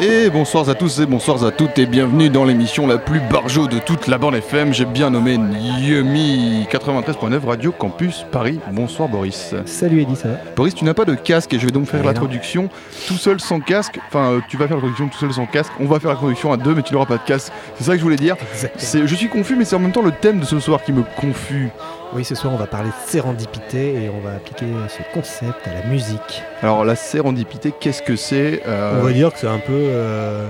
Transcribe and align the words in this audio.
Et 0.00 0.30
bonsoir 0.30 0.68
à 0.68 0.76
tous 0.76 1.00
et 1.00 1.06
bonsoir 1.06 1.42
à 1.44 1.50
toutes 1.50 1.76
et 1.76 1.86
bienvenue 1.86 2.30
dans 2.30 2.44
l'émission 2.44 2.86
la 2.86 2.98
plus 2.98 3.18
barjo 3.18 3.66
de 3.66 3.80
toute 3.80 4.06
la 4.06 4.16
bande 4.16 4.36
FM. 4.36 4.72
J'ai 4.72 4.84
bien 4.84 5.10
nommé 5.10 5.36
Yumi 5.80 6.68
93.9 6.70 7.44
Radio 7.44 7.72
Campus 7.72 8.24
Paris. 8.30 8.60
Bonsoir 8.70 9.08
Boris. 9.08 9.56
Salut 9.66 10.02
Eddie, 10.02 10.14
ça 10.14 10.28
va? 10.28 10.36
Boris, 10.54 10.76
tu 10.76 10.84
n'as 10.84 10.94
pas 10.94 11.04
de 11.04 11.16
casque 11.16 11.52
et 11.52 11.58
je 11.58 11.66
vais 11.66 11.72
donc 11.72 11.86
faire 11.86 12.04
l'introduction 12.04 12.68
tout 13.08 13.16
seul 13.16 13.40
sans 13.40 13.58
casque. 13.58 13.98
Enfin, 14.06 14.34
euh, 14.34 14.40
tu 14.48 14.56
vas 14.56 14.68
faire 14.68 14.76
l'introduction 14.76 15.08
tout 15.08 15.18
seul 15.18 15.32
sans 15.32 15.46
casque. 15.46 15.72
On 15.80 15.86
va 15.86 15.98
faire 15.98 16.10
l'introduction 16.10 16.52
à 16.52 16.56
deux, 16.56 16.76
mais 16.76 16.82
tu 16.82 16.92
n'auras 16.92 17.06
pas 17.06 17.18
de 17.18 17.24
casque. 17.24 17.52
C'est 17.76 17.82
ça 17.82 17.92
que 17.94 17.98
je 17.98 18.04
voulais 18.04 18.14
dire. 18.14 18.36
Je 18.78 19.14
suis 19.16 19.28
confus, 19.28 19.56
mais 19.56 19.64
c'est 19.64 19.74
en 19.74 19.80
même 19.80 19.90
temps 19.90 20.02
le 20.02 20.12
thème 20.12 20.38
de 20.38 20.44
ce 20.44 20.60
soir 20.60 20.84
qui 20.84 20.92
me 20.92 21.02
confus. 21.20 21.70
Oui, 22.14 22.24
ce 22.24 22.34
soir, 22.34 22.52
on 22.52 22.56
va 22.56 22.66
parler 22.66 22.88
de 22.88 23.10
sérendipité 23.10 24.04
et 24.04 24.08
on 24.08 24.20
va 24.20 24.36
appliquer 24.36 24.66
ce 24.88 25.02
concept 25.12 25.68
à 25.68 25.74
la 25.74 25.82
musique. 25.82 26.42
Alors, 26.62 26.84
la 26.84 26.96
sérendipité, 26.96 27.72
qu'est-ce 27.78 28.02
que 28.02 28.16
c'est 28.16 28.62
euh 28.66 28.98
On 29.00 29.04
va 29.04 29.12
dire 29.12 29.32
que 29.32 29.38
c'est 29.38 29.46
un 29.48 29.58
peu 29.58 29.72
euh, 29.72 30.48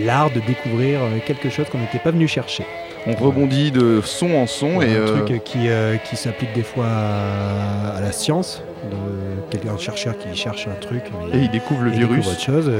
l'art 0.00 0.30
de 0.30 0.40
découvrir 0.40 1.00
quelque 1.24 1.48
chose 1.48 1.66
qu'on 1.70 1.78
n'était 1.78 2.00
pas 2.00 2.10
venu 2.10 2.26
chercher. 2.26 2.66
On 3.06 3.14
rebondit 3.14 3.70
de 3.70 4.00
son 4.04 4.34
en 4.34 4.48
son 4.48 4.80
et 4.82 4.96
un 4.96 5.00
euh, 5.00 5.24
truc 5.24 5.44
qui, 5.44 5.68
qui 6.08 6.16
s'applique 6.16 6.52
des 6.54 6.64
fois 6.64 6.86
à, 6.86 8.00
la 8.00 8.10
science, 8.10 8.62
de 8.90 9.48
quelqu'un 9.50 9.78
chercheur 9.78 10.18
qui 10.18 10.34
cherche 10.36 10.66
un 10.66 10.80
truc 10.80 11.04
et 11.32 11.38
il 11.38 11.50
découvre 11.50 11.84
le 11.84 11.90
virus. 11.90 12.26
autre 12.26 12.40
chose. 12.40 12.72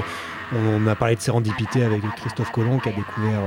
On 0.53 0.87
a 0.87 0.95
parlé 0.95 1.15
de 1.15 1.21
sérendipité 1.21 1.85
avec 1.85 2.03
Christophe 2.17 2.51
Colomb 2.51 2.79
qui 2.79 2.89
a 2.89 2.93
découvert 2.93 3.41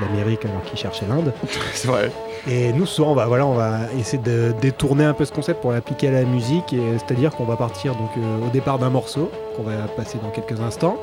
l'Amérique 0.00 0.44
alors 0.44 0.62
qu'il 0.64 0.78
cherchait 0.78 1.06
l'Inde. 1.08 1.32
c'est 1.72 1.88
vrai. 1.88 2.10
Et 2.48 2.72
nous, 2.72 2.86
ce 2.86 2.94
soir, 2.96 3.08
on 3.08 3.14
va, 3.14 3.26
voilà, 3.26 3.44
on 3.44 3.54
va 3.54 3.78
essayer 3.98 4.22
de 4.22 4.54
détourner 4.60 5.04
un 5.04 5.14
peu 5.14 5.24
ce 5.24 5.32
concept 5.32 5.60
pour 5.60 5.72
l'appliquer 5.72 6.08
à 6.08 6.12
la 6.12 6.22
musique. 6.22 6.76
C'est-à-dire 6.98 7.34
qu'on 7.34 7.44
va 7.44 7.56
partir 7.56 7.94
donc, 7.96 8.10
euh, 8.16 8.46
au 8.46 8.50
départ 8.50 8.78
d'un 8.78 8.90
morceau 8.90 9.32
qu'on 9.56 9.64
va 9.64 9.72
passer 9.96 10.18
dans 10.22 10.30
quelques 10.30 10.60
instants. 10.60 10.96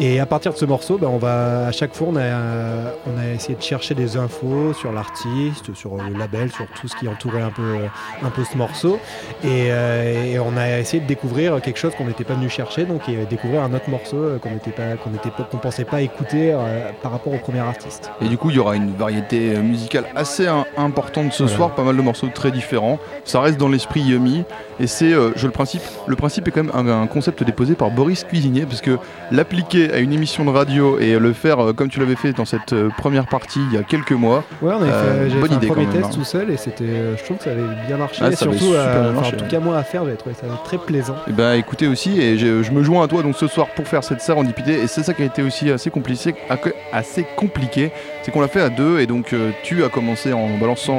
Et 0.00 0.20
à 0.20 0.26
partir 0.26 0.52
de 0.52 0.58
ce 0.58 0.64
morceau, 0.66 0.98
ben, 0.98 1.06
on 1.06 1.16
va, 1.16 1.68
à 1.68 1.72
chaque 1.72 1.94
fois, 1.94 2.08
on 2.10 2.16
a, 2.16 3.34
essayé 3.34 3.54
de 3.54 3.62
chercher 3.62 3.94
des 3.94 4.16
infos 4.16 4.74
sur 4.74 4.92
l'artiste, 4.92 5.72
sur 5.74 5.96
le 5.96 6.18
label, 6.18 6.50
sur 6.50 6.66
tout 6.78 6.88
ce 6.88 6.96
qui 6.96 7.08
entourait 7.08 7.40
un 7.40 7.50
peu, 7.50 7.76
un 8.22 8.30
peu 8.30 8.44
ce 8.44 8.58
morceau. 8.58 8.98
Et, 9.44 9.68
euh, 9.70 10.42
on 10.44 10.56
a 10.56 10.78
essayé 10.78 11.02
de 11.02 11.06
découvrir 11.06 11.60
quelque 11.62 11.78
chose 11.78 11.94
qu'on 11.96 12.06
n'était 12.06 12.24
pas 12.24 12.34
venu 12.34 12.50
chercher, 12.50 12.84
donc 12.84 13.08
et 13.08 13.24
découvrir 13.26 13.62
un 13.62 13.72
autre 13.72 13.88
morceau 13.88 14.16
euh, 14.16 14.38
qu'on 14.38 14.50
n'était 14.50 14.72
pas, 14.72 14.96
qu'on 14.96 15.58
pensait 15.58 15.84
pas 15.84 16.02
écouter 16.02 16.54
par 17.02 17.12
rapport 17.12 17.32
au 17.32 17.38
premier 17.38 17.60
artiste. 17.60 18.10
Et 18.20 18.28
du 18.28 18.36
coup, 18.36 18.50
il 18.50 18.56
y 18.56 18.58
aura 18.58 18.76
une 18.76 18.92
variété 18.94 19.56
musicale 19.56 20.06
assez 20.16 20.48
importante 20.82 21.32
ce 21.32 21.46
soir, 21.46 21.74
pas 21.74 21.82
mal 21.82 21.96
de 21.96 22.02
morceaux 22.02 22.28
très 22.32 22.50
différents. 22.50 22.98
Ça 23.24 23.40
reste 23.40 23.58
dans 23.58 23.68
l'esprit 23.68 24.00
Yummy. 24.00 24.44
Et 24.80 24.86
c'est, 24.86 25.12
euh, 25.12 25.30
je 25.36 25.46
le 25.46 25.52
principe, 25.52 25.82
le 26.06 26.16
principe 26.16 26.48
est 26.48 26.50
quand 26.50 26.64
même 26.64 26.88
un, 26.88 27.06
concept 27.06 27.44
déposé 27.44 27.74
par 27.74 27.90
Boris 27.90 28.24
Cuisinier, 28.24 28.66
parce 28.66 28.80
que 28.80 28.98
l'appliquer 29.30 29.92
à 29.92 29.98
une 29.98 30.12
émission 30.12 30.44
de 30.44 30.50
radio 30.50 30.98
et 30.98 31.18
le 31.18 31.32
faire 31.32 31.60
euh, 31.60 31.72
comme 31.72 31.88
tu 31.88 32.00
l'avais 32.00 32.16
fait 32.16 32.32
dans 32.32 32.44
cette 32.44 32.72
euh, 32.72 32.88
première 32.96 33.26
partie 33.26 33.60
il 33.70 33.74
y 33.74 33.78
a 33.78 33.84
quelques 33.84 34.12
mois. 34.12 34.42
Ouais, 34.60 34.72
on 34.72 34.82
avait 34.82 35.30
fait, 35.30 35.36
bonne 35.36 35.52
idée 35.52 35.68
un 35.68 35.72
premier 35.72 35.86
test 35.86 36.06
hein. 36.06 36.10
tout 36.12 36.24
seul 36.24 36.50
et 36.50 36.56
c'était, 36.56 37.16
je 37.16 37.22
trouve 37.22 37.36
que 37.36 37.44
ça 37.44 37.50
avait 37.50 37.62
bien 37.86 37.96
marché. 37.96 38.22
Ah, 38.24 38.34
surtout, 38.34 38.74
en 38.74 39.30
tout 39.30 39.44
cas 39.48 39.60
moi 39.60 39.76
à 39.76 39.84
faire, 39.84 40.04
j'ai 40.04 40.16
trouvé 40.16 40.34
ça 40.34 40.46
très 40.64 40.78
plaisant. 40.78 41.14
Et 41.14 41.16
eh 41.28 41.32
bah 41.32 41.52
ben, 41.52 41.58
écoutez 41.58 41.86
aussi, 41.86 42.20
et 42.20 42.38
je, 42.38 42.70
me 42.70 42.82
joins 42.82 43.04
à 43.04 43.08
toi 43.08 43.22
donc 43.22 43.36
ce 43.36 43.46
soir 43.46 43.68
pour 43.76 43.86
faire 43.86 44.02
cette 44.02 44.20
sérendipité, 44.20 44.80
et 44.80 44.86
c'est 44.86 45.02
ça 45.02 45.14
qui 45.14 45.22
a 45.22 45.26
été 45.26 45.42
aussi 45.42 45.70
assez 45.70 45.90
compliqué, 45.90 46.34
assez 46.92 47.26
compliqué, 47.36 47.92
c'est 48.22 48.32
qu'on 48.32 48.40
l'a 48.40 48.48
fait 48.48 48.62
à 48.62 48.68
deux, 48.68 49.00
et 49.00 49.06
donc 49.06 49.34
tu 49.62 49.84
as 49.84 49.88
commencé 49.88 50.32
en 50.32 50.56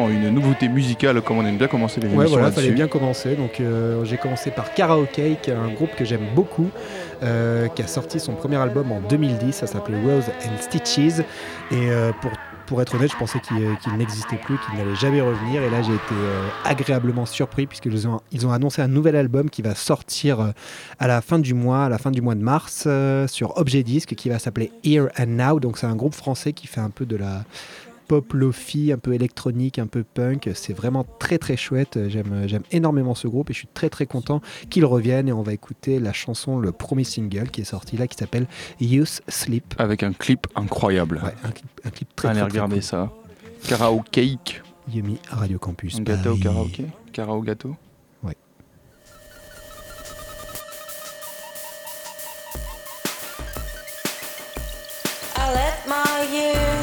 une 0.09 0.29
nouveauté 0.29 0.67
musicale 0.67 1.21
comme 1.21 1.37
on 1.37 1.45
aime 1.45 1.57
bien 1.57 1.67
commencer 1.67 1.99
les 1.99 2.07
émissions. 2.07 2.21
Ouais, 2.21 2.27
voilà, 2.27 2.51
fallait 2.51 2.71
bien 2.71 2.87
commencer. 2.87 3.35
Donc 3.35 3.59
euh, 3.59 4.03
j'ai 4.05 4.17
commencé 4.17 4.51
par 4.51 4.73
Karaoke, 4.73 5.37
un 5.47 5.73
groupe 5.73 5.95
que 5.95 6.05
j'aime 6.05 6.27
beaucoup, 6.35 6.69
euh, 7.23 7.67
qui 7.69 7.81
a 7.81 7.87
sorti 7.87 8.19
son 8.19 8.33
premier 8.33 8.57
album 8.57 8.91
en 8.91 8.99
2010. 9.01 9.53
Ça 9.53 9.67
s'appelait 9.67 9.99
Rose 10.01 10.25
and 10.45 10.61
Stitches. 10.61 11.19
Et 11.71 11.89
euh, 11.89 12.11
pour 12.21 12.31
pour 12.65 12.81
être 12.81 12.95
honnête, 12.95 13.11
je 13.11 13.17
pensais 13.17 13.41
qu'il 13.41 13.97
n'existait 13.97 14.37
plus, 14.37 14.55
qu'il 14.57 14.79
n'allait 14.79 14.95
jamais 14.95 15.19
revenir. 15.19 15.61
Et 15.61 15.69
là, 15.69 15.81
j'ai 15.81 15.93
été 15.93 16.15
agréablement 16.63 17.25
surpris 17.25 17.67
puisqu'ils 17.67 18.07
ont, 18.07 18.21
ils 18.31 18.47
ont 18.47 18.53
annoncé 18.53 18.81
un 18.81 18.87
nouvel 18.87 19.17
album 19.17 19.49
qui 19.49 19.61
va 19.61 19.75
sortir 19.75 20.53
à 20.97 21.07
la 21.07 21.19
fin 21.19 21.39
du 21.39 21.53
mois, 21.53 21.83
à 21.83 21.89
la 21.89 21.97
fin 21.97 22.09
du 22.09 22.21
mois 22.21 22.35
de 22.35 22.41
mars, 22.41 22.87
sur 23.27 23.57
Objet 23.57 23.83
Disc, 23.83 24.15
qui 24.15 24.29
va 24.29 24.39
s'appeler 24.39 24.71
Here 24.85 25.09
and 25.19 25.27
Now. 25.27 25.59
Donc, 25.59 25.77
c'est 25.77 25.87
un 25.87 25.95
groupe 25.97 26.15
français 26.15 26.53
qui 26.53 26.67
fait 26.67 26.79
un 26.79 26.89
peu 26.89 27.05
de 27.05 27.17
la 27.17 27.43
pop 28.07 28.33
lofi, 28.33 28.91
un 28.91 28.97
peu 28.97 29.13
électronique, 29.13 29.79
un 29.79 29.87
peu 29.87 30.03
punk. 30.03 30.49
C'est 30.53 30.73
vraiment 30.73 31.05
très 31.19 31.37
très 31.37 31.57
chouette. 31.57 31.99
J'aime, 32.07 32.43
j'aime 32.47 32.63
énormément 32.71 33.15
ce 33.15 33.27
groupe 33.27 33.49
et 33.49 33.53
je 33.53 33.59
suis 33.59 33.67
très 33.73 33.89
très 33.89 34.05
content 34.05 34.41
qu'ils 34.69 34.85
reviennent. 34.85 35.27
Et 35.27 35.33
on 35.33 35.43
va 35.43 35.53
écouter 35.53 35.99
la 35.99 36.13
chanson, 36.13 36.59
le 36.59 36.71
premier 36.71 37.03
single 37.03 37.49
qui 37.49 37.61
est 37.61 37.65
sorti 37.65 37.97
là, 37.97 38.07
qui 38.07 38.17
s'appelle 38.17 38.47
Youth 38.79 39.21
Sleep. 39.27 39.73
Avec 39.77 40.03
un 40.03 40.13
clip 40.13 40.47
incroyable. 40.55 41.21
Ouais, 41.23 41.33
un 41.43 41.89
clip, 41.89 42.15
très 42.15 42.29
Allez, 42.29 42.39
très, 42.39 42.49
regardez 42.49 42.81
ça. 42.81 43.11
Karaoke. 43.67 44.39
Yumi 44.91 45.17
Radio 45.29 45.59
Campus. 45.59 45.95
Un 45.97 46.03
gâteau 46.03 46.35
karaoké 46.35 46.85
Karaoke 47.13 47.45
gâteau 47.45 47.75
Ouais. 48.23 48.35
I 55.35 55.53
let 55.53 55.87
my 55.87 56.03
I 56.35 56.82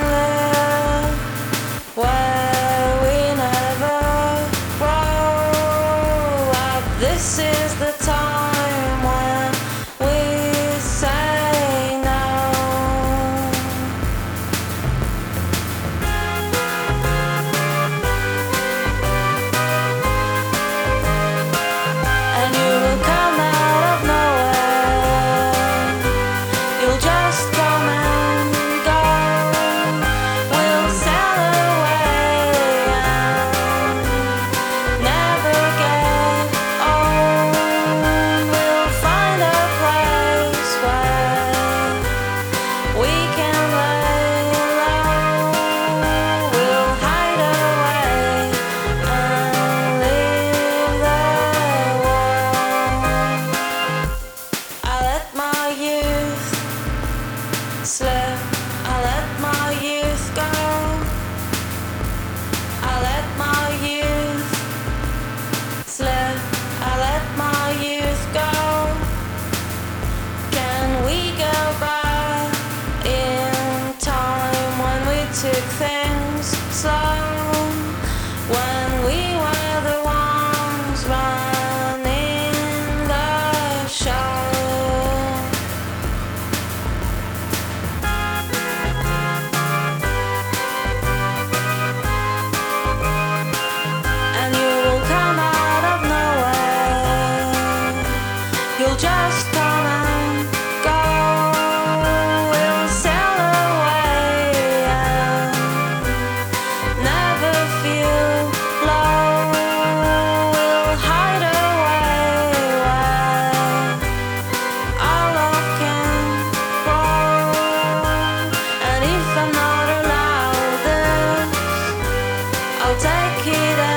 kid. 123.43 123.90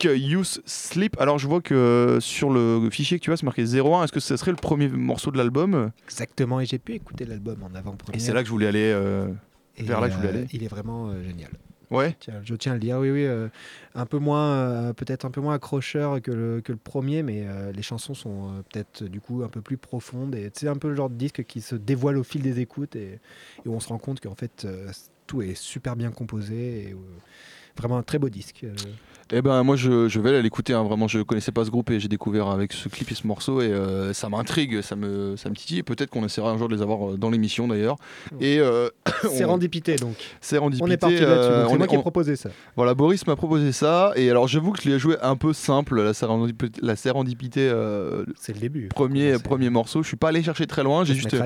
Karaoke 0.00 0.18
Use 0.18 0.62
Sleep. 0.66 1.16
Alors 1.20 1.38
je 1.38 1.46
vois 1.46 1.60
que 1.60 1.74
euh, 1.74 2.20
sur 2.20 2.50
le 2.50 2.88
fichier 2.90 3.18
que 3.18 3.24
tu 3.24 3.32
as, 3.32 3.36
c'est 3.36 3.44
marqué 3.46 3.62
01. 3.64 4.04
Est-ce 4.04 4.12
que 4.12 4.20
ça 4.20 4.36
serait 4.36 4.50
le 4.50 4.56
premier 4.56 4.88
morceau 4.88 5.30
de 5.30 5.36
l'album? 5.38 5.90
Exactement, 6.04 6.60
et 6.60 6.66
j'ai 6.66 6.78
pu 6.78 6.94
écouter 6.94 7.24
l'album 7.24 7.62
en 7.62 7.74
Et 7.74 7.78
avant-première. 7.78 8.20
c'est 8.20 8.32
là 8.32 8.40
que 8.40 8.46
je 8.46 8.52
voulais 8.52 8.66
aller. 8.66 8.92
euh, 8.94 9.28
Et, 9.76 9.82
vers 9.84 10.00
là 10.00 10.08
que 10.08 10.14
je 10.14 10.18
voulais 10.18 10.30
euh, 10.32 10.38
aller. 10.38 10.46
Il 10.52 10.64
est 10.64 10.68
vraiment 10.68 11.10
euh, 11.10 11.22
génial. 11.22 11.50
Ouais. 11.90 12.16
Tiens, 12.20 12.40
je 12.44 12.54
tiens 12.54 12.72
à 12.72 12.74
le 12.76 12.80
dire, 12.80 12.98
oui, 12.98 13.10
oui. 13.10 13.24
euh, 13.26 13.48
un 13.96 14.06
peu 14.06 14.18
moins, 14.18 14.52
euh, 14.52 14.92
peut-être 14.92 15.24
un 15.24 15.30
peu 15.32 15.40
moins 15.40 15.54
accrocheur 15.54 16.22
que 16.22 16.30
le, 16.30 16.60
que 16.60 16.70
le 16.70 16.78
premier, 16.78 17.24
mais 17.24 17.46
euh, 17.48 17.72
les 17.72 17.82
chansons 17.82 18.14
sont 18.14 18.62
peut-être 18.72 19.02
du 19.04 19.20
coup 19.20 19.42
un 19.42 19.48
peu 19.48 19.60
plus 19.60 19.76
profondes. 19.76 20.36
Et 20.36 20.50
c'est 20.54 20.68
un 20.68 20.76
peu 20.76 20.88
le 20.88 20.94
genre 20.94 21.10
de 21.10 21.16
disque 21.16 21.42
qui 21.44 21.60
se 21.60 21.74
dévoile 21.74 22.16
au 22.16 22.22
fil 22.22 22.42
des 22.42 22.60
écoutes 22.60 22.94
et, 22.94 23.18
et 23.64 23.68
où 23.68 23.74
on 23.74 23.80
se 23.80 23.88
rend 23.88 23.98
compte 23.98 24.20
qu'en 24.20 24.36
fait 24.36 24.66
tout 25.26 25.42
est 25.42 25.56
super 25.56 25.96
bien 25.96 26.12
composé. 26.12 26.90
Et, 26.90 26.96
vraiment 27.76 27.98
un 27.98 28.02
très 28.02 28.18
beau 28.18 28.28
disque. 28.28 28.60
euh. 28.64 28.74
Eh 29.32 29.42
ben 29.42 29.62
moi 29.62 29.76
je, 29.76 30.08
je 30.08 30.18
vais 30.18 30.42
l'écouter. 30.42 30.72
hein. 30.72 30.82
Vraiment, 30.82 31.06
je 31.06 31.20
connaissais 31.20 31.52
pas 31.52 31.64
ce 31.64 31.70
groupe 31.70 31.88
et 31.90 32.00
j'ai 32.00 32.08
découvert 32.08 32.48
avec 32.48 32.72
ce 32.72 32.88
clip 32.88 33.12
et 33.12 33.14
ce 33.14 33.28
morceau 33.28 33.60
et 33.60 33.66
euh, 33.68 34.12
ça 34.12 34.28
m'intrigue, 34.28 34.80
ça 34.82 34.96
me, 34.96 35.36
ça 35.36 35.48
me 35.50 35.54
titille. 35.54 35.84
Peut-être 35.84 36.10
qu'on 36.10 36.24
essaiera 36.24 36.50
un 36.50 36.58
jour 36.58 36.68
de 36.68 36.74
les 36.74 36.82
avoir 36.82 37.10
euh, 37.12 37.16
dans 37.16 37.30
l'émission 37.30 37.68
d'ailleurs. 37.68 37.94
Et 38.40 38.58
euh, 38.58 38.88
C'est 39.32 39.44
Rendipité 39.44 39.94
donc. 39.94 40.16
Sérendipité, 40.40 40.84
On 40.84 40.90
est 40.92 40.96
parti 40.96 41.20
là-dessus. 41.20 41.70
C'est 41.70 41.78
moi 41.78 41.86
qui 41.86 41.94
ai 41.94 41.98
proposé 42.00 42.34
ça. 42.34 42.50
Voilà, 42.74 42.94
Boris 42.94 43.24
m'a 43.28 43.36
proposé 43.36 43.70
ça 43.70 44.10
et 44.16 44.28
alors 44.30 44.48
j'avoue 44.48 44.72
que 44.72 44.82
je 44.82 44.88
l'ai 44.90 44.98
joué 44.98 45.14
un 45.22 45.36
peu 45.36 45.52
simple, 45.52 46.02
la 46.02 46.12
sérendipité, 46.12 46.80
la 46.82 46.96
sérendipité 46.96 47.68
euh, 47.72 48.24
C'est 48.36 48.52
le 48.52 48.58
début. 48.58 48.88
premier, 48.88 49.38
premier 49.38 49.70
morceau. 49.70 50.02
Je 50.02 50.08
suis 50.08 50.16
pas 50.16 50.30
allé 50.30 50.42
chercher 50.42 50.66
très 50.66 50.82
loin, 50.82 51.04
j'ai 51.04 51.14
juste 51.14 51.36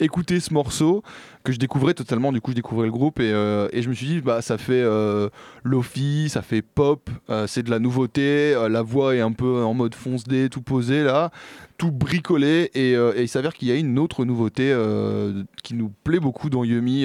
écouté 0.00 0.40
ce 0.40 0.54
morceau 0.54 1.02
que 1.44 1.52
je 1.52 1.58
découvrais 1.58 1.92
totalement. 1.92 2.32
Du 2.32 2.40
coup, 2.40 2.52
je 2.52 2.56
découvrais 2.56 2.86
le 2.86 2.92
groupe 2.92 3.20
et, 3.20 3.28
et 3.72 3.82
je 3.82 3.88
me 3.90 3.94
suis 3.94 4.06
dit, 4.06 4.20
bah, 4.22 4.40
ça 4.40 4.56
fait 4.56 4.82
lofi, 5.66 6.28
ça 6.28 6.42
fait 6.42 6.62
pop, 6.62 7.10
euh, 7.28 7.46
c'est 7.46 7.62
de 7.62 7.70
la 7.70 7.78
nouveauté. 7.78 8.54
euh, 8.54 8.68
la 8.68 8.82
voix 8.82 9.14
est 9.14 9.20
un 9.20 9.32
peu 9.32 9.62
en 9.62 9.74
mode 9.74 9.94
fonce 9.94 10.24
dé, 10.24 10.48
tout 10.48 10.62
posé 10.62 11.02
là, 11.02 11.30
tout 11.76 11.90
bricolé. 11.90 12.70
Et, 12.74 12.94
euh, 12.96 13.12
et 13.16 13.22
il 13.22 13.28
s'avère 13.28 13.52
qu'il 13.52 13.68
y 13.68 13.72
a 13.72 13.74
une 13.74 13.98
autre 13.98 14.24
nouveauté 14.24 14.74
qui 15.62 15.74
nous 15.74 15.92
plaît 16.04 16.20
beaucoup 16.20 16.50
dans 16.50 16.64
Yumi. 16.64 17.04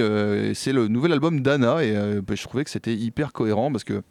c'est 0.54 0.74
le 0.74 0.88
nouvel 0.88 1.12
album 1.12 1.42
d'Anna 1.42 1.84
et 1.84 1.94
bah, 2.22 2.36
je 2.36 2.44
trouvais 2.44 2.64
que 2.64 2.70
c'était 2.70 2.96
hyper 2.96 3.34
cohérent 3.34 3.72
parce 3.72 3.84
que. 3.84 4.02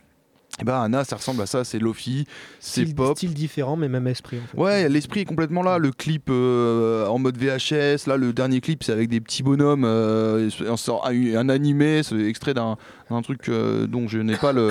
Eh 0.61 0.65
ben, 0.65 0.81
Anna, 0.83 1.05
ça 1.05 1.17
ressemble 1.17 1.43
à 1.43 1.47
ça, 1.47 1.65
c'est 1.65 1.79
Lofi, 1.79 2.27
c'est 2.59 2.95
pop. 2.95 3.17
Style 3.17 3.35
différent, 3.35 3.77
mais 3.77 3.89
même 3.89 4.07
esprit. 4.07 4.39
En 4.39 4.47
fait. 4.47 4.57
Ouais, 4.59 4.89
l'esprit 4.89 5.21
est 5.21 5.25
complètement 5.25 5.63
là. 5.63 5.79
Le 5.79 5.91
clip 5.93 6.29
euh, 6.31 7.07
en 7.07 7.19
mode 7.19 7.39
VHS, 7.39 8.07
là, 8.07 8.17
le 8.17 8.33
dernier 8.33 8.61
clip, 8.61 8.83
c'est 8.83 8.93
avec 8.93 9.09
des 9.09 9.21
petits 9.21 9.43
bonhommes. 9.43 9.85
euh, 9.85 10.51
un, 10.69 11.37
un 11.37 11.49
animé, 11.49 12.03
c'est 12.03 12.21
extrait 12.21 12.55
d'un 12.55 12.77
d'un 13.11 13.23
truc 13.23 13.49
euh, 13.49 13.87
dont 13.87 14.07
je 14.09 14.19
n'ai 14.19 14.37
pas 14.37 14.53
le. 14.53 14.71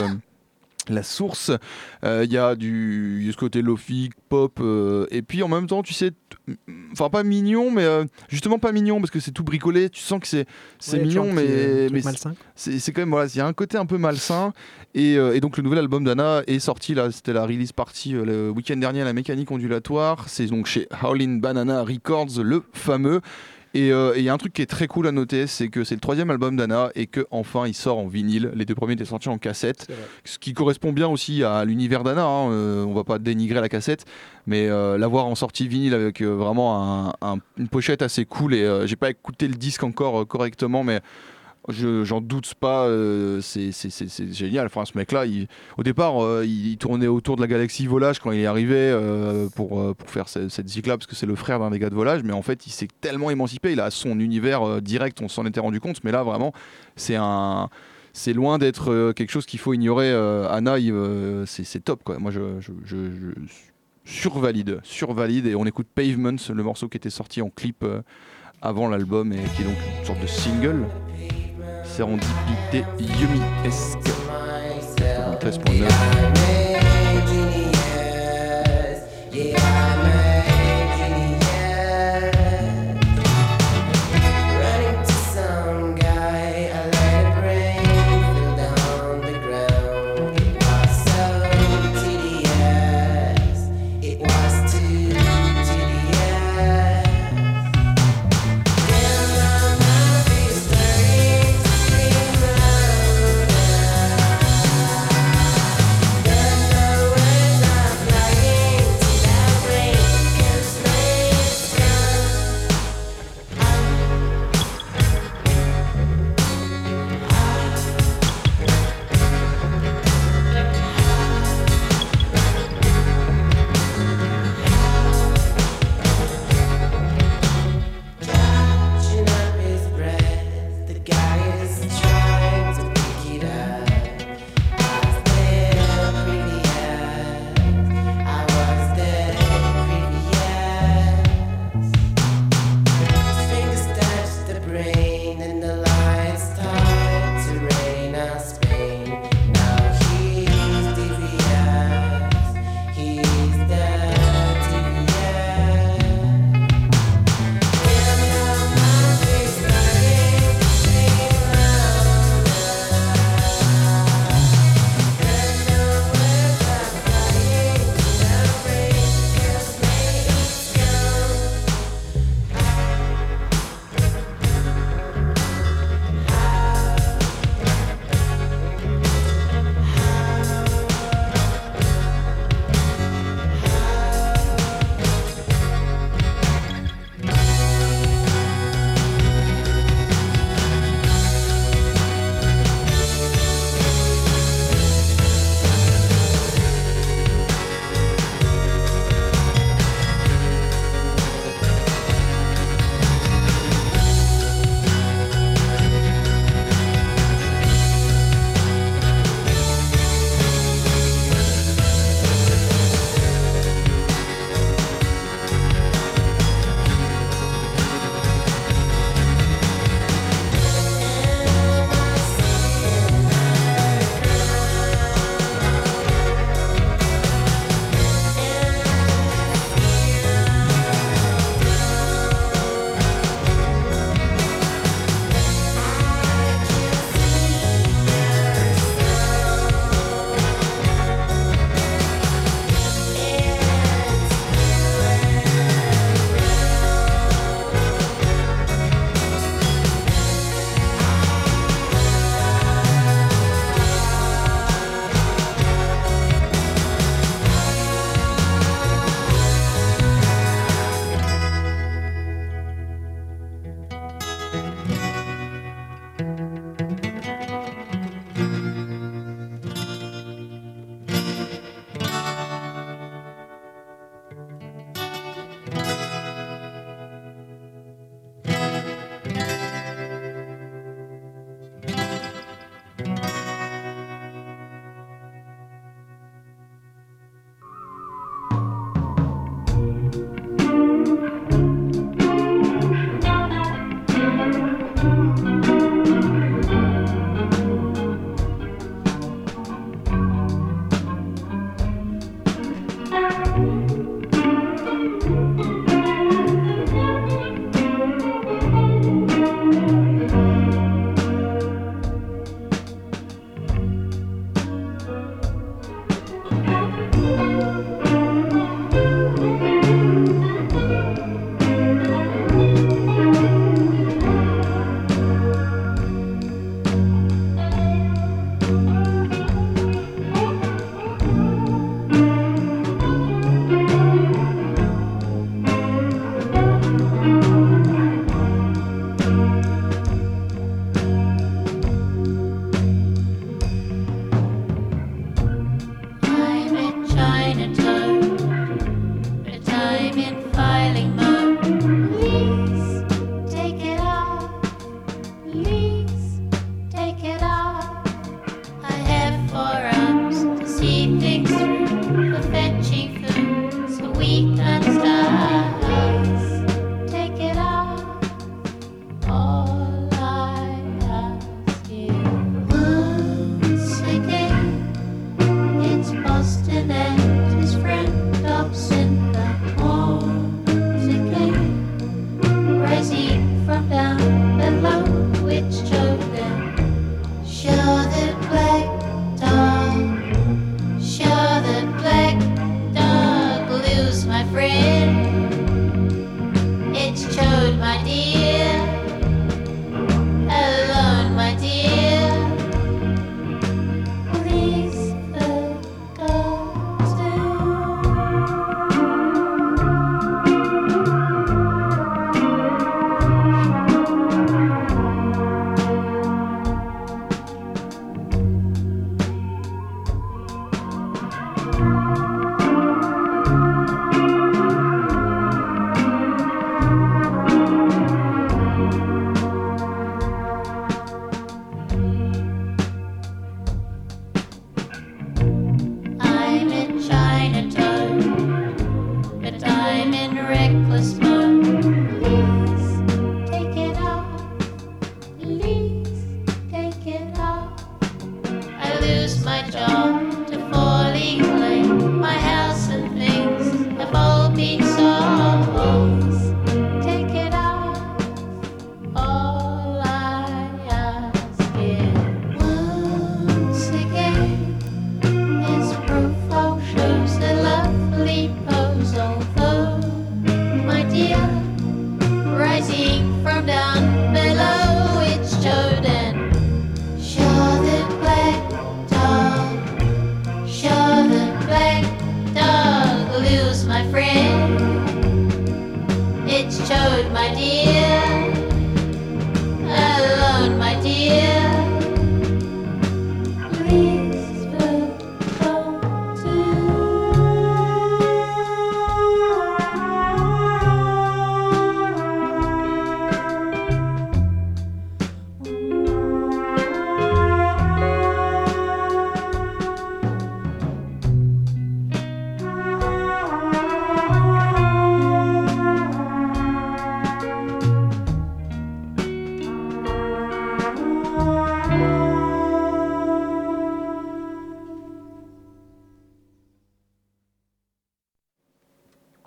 La 0.89 1.03
source, 1.03 1.51
Euh, 2.03 2.23
il 2.25 2.31
y 2.31 2.37
a 2.37 2.55
du 2.55 3.23
y 3.25 3.29
a 3.29 3.31
ce 3.31 3.37
côté 3.37 3.61
lofi, 3.61 4.09
pop, 4.29 4.59
euh, 4.61 5.05
et 5.11 5.21
puis 5.21 5.43
en 5.43 5.47
même 5.47 5.67
temps, 5.67 5.83
tu 5.83 5.93
sais, 5.93 6.11
t- 6.11 6.55
enfin 6.93 7.09
pas 7.09 7.23
mignon, 7.23 7.71
mais 7.71 7.83
euh, 7.83 8.05
justement 8.29 8.57
pas 8.59 8.71
mignon 8.71 8.99
parce 8.99 9.11
que 9.11 9.19
c'est 9.19 9.31
tout 9.31 9.43
bricolé. 9.43 9.89
Tu 9.89 10.01
sens 10.01 10.19
que 10.19 10.27
c'est 10.27 10.45
c'est 10.79 10.97
Ouais, 10.97 11.03
mignon, 11.03 11.25
euh, 11.27 11.87
mais 11.89 11.89
mais 11.91 12.01
malsain. 12.03 12.33
c'est 12.55 12.91
quand 12.93 13.01
même 13.01 13.09
voilà, 13.09 13.27
il 13.33 13.37
y 13.37 13.41
a 13.41 13.45
un 13.47 13.53
côté 13.53 13.77
un 13.77 13.85
peu 13.85 13.97
malsain 13.97 14.53
et, 14.95 15.17
euh, 15.17 15.35
et 15.35 15.39
donc 15.41 15.57
le 15.57 15.63
nouvel 15.63 15.79
album 15.79 16.03
d'Anna 16.03 16.41
est 16.47 16.59
sorti 16.59 16.93
là, 16.93 17.11
c'était 17.11 17.33
la 17.33 17.45
release 17.45 17.71
party 17.73 18.15
euh, 18.15 18.25
le 18.25 18.49
week-end 18.49 18.77
dernier 18.77 19.01
à 19.01 19.05
la 19.05 19.13
mécanique 19.13 19.51
ondulatoire, 19.51 20.29
c'est 20.29 20.45
donc 20.47 20.65
chez 20.65 20.87
Howlin' 21.03 21.39
Banana 21.39 21.83
Records 21.83 22.41
le 22.43 22.63
fameux 22.73 23.21
et 23.73 23.91
euh, 23.91 24.13
il 24.17 24.23
y 24.23 24.29
a 24.29 24.33
un 24.33 24.37
truc 24.37 24.53
qui 24.53 24.61
est 24.61 24.65
très 24.65 24.87
cool 24.87 25.07
à 25.07 25.11
noter, 25.11 25.45
c'est 25.47 25.67
que 25.69 25.83
c'est 25.83 25.95
le 25.95 26.01
troisième 26.01 26.29
album 26.31 26.55
d'Anna 26.55 26.89
et 26.95 27.05
que 27.07 27.27
enfin 27.31 27.67
il 27.67 27.73
sort 27.73 27.97
en 27.99 28.07
vinyle. 28.07 28.51
Les 28.55 28.65
deux 28.65 28.75
premiers 28.75 28.93
étaient 28.93 29.05
sortis 29.05 29.29
en 29.29 29.37
cassette, 29.37 29.87
ce 30.23 30.39
qui 30.39 30.53
correspond 30.53 30.91
bien 30.91 31.07
aussi 31.07 31.43
à 31.43 31.63
l'univers 31.65 32.03
d'Anna. 32.03 32.25
hein. 32.25 32.51
Euh, 32.51 32.83
on 32.83 32.93
va 32.93 33.03
pas 33.03 33.19
dénigrer 33.19 33.61
la 33.61 33.69
cassette, 33.69 34.05
mais 34.47 34.67
euh, 34.69 34.97
l'avoir 34.97 35.25
en 35.27 35.35
sortie 35.35 35.67
vinyle 35.67 35.93
avec 35.93 36.21
euh, 36.21 36.27
vraiment 36.35 37.09
un- 37.09 37.13
un- 37.21 37.37
une 37.57 37.67
pochette 37.67 38.01
assez 38.01 38.25
cool. 38.25 38.53
Et 38.55 38.63
euh, 38.63 38.87
j'ai 38.87 38.95
pas 38.95 39.09
écouté 39.09 39.47
le 39.47 39.55
disque 39.55 39.83
encore 39.83 40.21
euh, 40.21 40.25
correctement, 40.25 40.83
mais 40.83 40.99
je- 41.69 42.03
j'en 42.03 42.21
doute 42.21 42.53
pas. 42.55 42.85
euh, 42.87 43.39
c'est 43.41 43.71
génial. 44.33 44.65
Enfin, 44.67 44.85
ce 44.85 44.97
mec-là, 44.97 45.25
au 45.77 45.83
départ, 45.83 46.23
euh, 46.23 46.45
il, 46.45 46.77
tournait 46.77 47.07
autour 47.07 47.35
de 47.35 47.41
la 47.41 47.47
galaxie 47.47 47.87
Volage 47.87 48.19
quand 48.19 48.31
il 48.31 48.39
est 48.39 48.45
arrivé 48.45 48.75
euh, 48.77 49.47
pour, 49.55 49.95
pour 49.95 50.09
faire 50.09 50.27
ce- 50.29 50.49
cette 50.49 50.67
zik-là, 50.69 50.97
parce 50.97 51.07
que 51.07 51.15
c'est 51.15 51.25
le 51.25 51.35
frère 51.35 51.59
d'un 51.59 51.69
des 51.71 51.79
gars 51.79 51.89
de 51.89 51.95
Volage. 51.95 52.23
Mais 52.23 52.33
en 52.33 52.41
fait, 52.41 52.65
il 52.67 52.71
s'est 52.71 52.87
tellement 53.01 53.29
émancipé. 53.31 53.71
Il 53.71 53.79
a 53.79 53.91
son 53.91 54.19
univers 54.19 54.81
direct. 54.81 55.21
On 55.21 55.27
s'en 55.27 55.45
était 55.45 55.59
rendu 55.59 55.79
compte. 55.79 56.03
Mais 56.03 56.11
là, 56.11 56.23
vraiment, 56.23 56.53
c'est 56.95 57.15
un 57.15 57.69
c'est 58.11 58.33
loin 58.33 58.57
d'être 58.57 59.11
quelque 59.13 59.31
chose 59.31 59.45
qu'il 59.45 59.59
faut 59.59 59.73
ignorer. 59.73 60.11
Anna, 60.49 60.75
c'est 61.45 61.83
top 61.83 62.03
quoi. 62.03 62.17
Moi, 62.19 62.31
je, 62.31 62.39
je, 62.85 62.97
survalide, 64.05 64.79
survalide. 64.83 65.45
Et 65.45 65.55
on 65.55 65.65
écoute 65.65 65.87
Pavements, 65.93 66.37
le 66.53 66.63
morceau 66.63 66.87
qui 66.89 66.97
était 66.97 67.09
sorti 67.11 67.41
en 67.41 67.49
clip 67.49 67.85
avant 68.61 68.89
l'album 68.89 69.31
et 69.31 69.37
qui 69.55 69.61
est 69.61 69.65
donc 69.65 69.75
une 69.99 70.05
sorte 70.05 70.21
de 70.21 70.27
single. 70.27 70.85
Sérendipité 71.99 72.85
Yumi-esque. 72.97 73.99
93.9. 75.41 75.89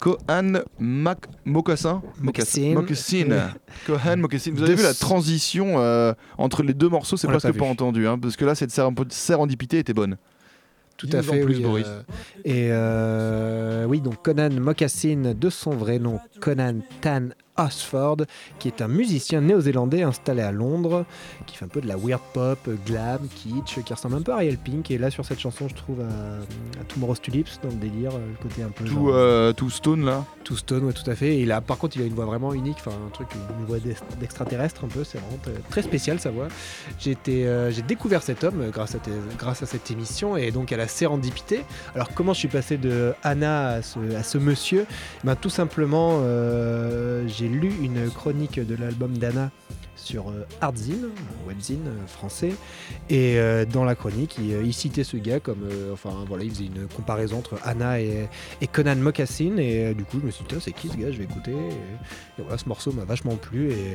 Kohan 0.02 0.64
Mac 0.80 1.28
Mocassin 1.44 2.02
Mocassin. 2.20 2.74
Mocassin. 2.74 3.52
Kohan 3.86 4.16
Mocassin. 4.16 4.50
Vous 4.52 4.64
avez 4.64 4.74
vu 4.74 4.82
la 4.82 4.94
transition 4.94 5.74
euh, 5.78 6.12
entre 6.38 6.64
les 6.64 6.74
deux 6.74 6.88
morceaux, 6.88 7.16
c'est 7.16 7.28
presque 7.28 7.46
pas 7.52 7.52
pas, 7.52 7.64
entendu, 7.66 8.08
hein, 8.08 8.18
parce 8.18 8.34
que 8.36 8.44
là, 8.44 8.56
cette 8.56 8.70
séren- 8.72 8.94
sérendipité 9.10 9.78
était 9.78 9.94
bonne. 9.94 10.16
Tout 10.96 11.08
à 11.12 11.20
en 11.20 11.22
fait, 11.22 11.40
plus, 11.42 11.56
oui. 11.58 11.62
Boris. 11.62 11.86
euh, 11.86 12.02
et 12.44 12.68
euh, 12.72 13.84
oui, 13.86 14.00
donc 14.00 14.22
Conan 14.24 14.50
Mocassin, 14.50 15.34
de 15.38 15.50
son 15.50 15.70
vrai 15.70 16.00
nom 16.00 16.18
Conan 16.40 16.80
Tan 17.00 17.28
Osford, 17.56 18.18
qui 18.58 18.68
est 18.68 18.80
un 18.82 18.88
musicien 18.88 19.40
néo-zélandais 19.40 20.02
installé 20.02 20.42
à 20.42 20.52
Londres, 20.52 21.04
qui 21.46 21.56
fait 21.56 21.64
un 21.64 21.68
peu 21.68 21.80
de 21.80 21.88
la 21.88 21.96
weird 21.96 22.20
pop, 22.32 22.58
euh, 22.68 22.76
glam, 22.86 23.20
kitsch, 23.34 23.82
qui 23.84 23.92
ressemble 23.92 24.16
un 24.16 24.22
peu 24.22 24.32
à 24.32 24.36
Ariel 24.36 24.58
Pink. 24.58 24.90
Et 24.90 24.98
là, 24.98 25.10
sur 25.10 25.24
cette 25.24 25.40
chanson, 25.40 25.68
je 25.68 25.74
trouve 25.74 26.00
à, 26.00 26.80
à 26.80 26.84
Tomorrow's 26.88 27.20
Tulips, 27.20 27.50
dans 27.62 27.68
le 27.70 27.74
délire, 27.76 28.12
euh, 28.14 28.18
le 28.30 28.42
côté 28.48 28.62
un 28.62 28.68
peu 28.68 28.84
Tout, 28.84 28.94
genre, 29.06 29.10
euh, 29.14 29.52
tout 29.52 29.70
Stone 29.70 30.04
là. 30.04 30.24
tout 30.44 30.56
stone, 30.56 30.84
ouais, 30.84 30.92
tout 30.92 31.08
à 31.10 31.14
fait. 31.14 31.38
Et 31.38 31.44
là, 31.46 31.60
par 31.60 31.78
contre, 31.78 31.96
il 31.96 32.02
a 32.02 32.06
une 32.06 32.14
voix 32.14 32.24
vraiment 32.26 32.52
unique, 32.54 32.76
enfin 32.80 32.92
un 33.06 33.10
truc, 33.10 33.28
une 33.58 33.64
voix 33.66 33.78
d'ex- 33.78 34.02
d'extraterrestre 34.20 34.84
un 34.84 34.88
peu. 34.88 35.04
C'est 35.04 35.18
vraiment 35.18 35.38
très 35.70 35.82
spécial 35.82 36.18
sa 36.20 36.30
voix. 36.30 36.48
J'ai 36.98 37.16
euh, 37.28 37.70
découvert 37.86 38.22
cet 38.22 38.44
homme 38.44 38.60
euh, 38.62 38.70
grâce 38.70 38.94
à, 38.94 38.98
tes- 38.98 39.10
grâce 39.38 39.62
à 39.62 39.66
cette 39.66 39.90
émission 39.90 40.36
et 40.36 40.50
donc 40.50 40.72
à 40.72 40.76
la 40.76 40.88
sérendipité. 40.88 41.64
Alors 41.94 42.10
comment 42.14 42.32
je 42.32 42.38
suis 42.40 42.48
passé 42.48 42.76
de 42.76 43.12
Anna 43.22 43.68
à 43.68 43.82
ce, 43.82 43.98
à 44.16 44.22
ce 44.22 44.38
monsieur? 44.38 44.86
Ben, 45.24 45.36
Tout 45.36 45.50
simplement, 45.50 46.20
euh, 46.22 47.26
j'ai 47.28 47.41
lu 47.48 47.72
une 47.82 48.10
chronique 48.10 48.60
de 48.60 48.74
l'album 48.74 49.16
d'Anna 49.18 49.50
sur 50.02 50.28
euh, 50.30 50.44
Artzine, 50.60 51.06
un 51.06 51.48
webzine 51.48 51.86
euh, 51.86 52.06
français, 52.06 52.52
et 53.08 53.38
euh, 53.38 53.64
dans 53.64 53.84
la 53.84 53.94
chronique, 53.94 54.36
il, 54.38 54.52
euh, 54.52 54.62
il 54.64 54.72
citait 54.74 55.04
ce 55.04 55.16
gars 55.16 55.40
comme, 55.40 55.62
euh, 55.70 55.92
enfin 55.92 56.10
voilà, 56.28 56.44
il 56.44 56.50
faisait 56.50 56.64
une 56.66 56.86
comparaison 56.88 57.38
entre 57.38 57.58
Anna 57.64 58.00
et, 58.00 58.28
et 58.60 58.66
Conan 58.66 58.96
Mocassin, 58.96 59.56
et 59.58 59.86
euh, 59.86 59.94
du 59.94 60.04
coup 60.04 60.18
je 60.20 60.26
me 60.26 60.30
suis 60.30 60.42
dit, 60.44 60.48
Tiens, 60.50 60.58
c'est 60.60 60.72
qui 60.72 60.88
ce 60.88 60.96
gars? 60.96 61.10
Je 61.12 61.18
vais 61.18 61.24
écouter, 61.24 61.52
et, 61.52 62.40
et 62.40 62.42
voilà, 62.42 62.58
ce 62.58 62.68
morceau 62.68 62.92
m'a 62.92 63.04
vachement 63.04 63.36
plu, 63.36 63.70
et 63.70 63.94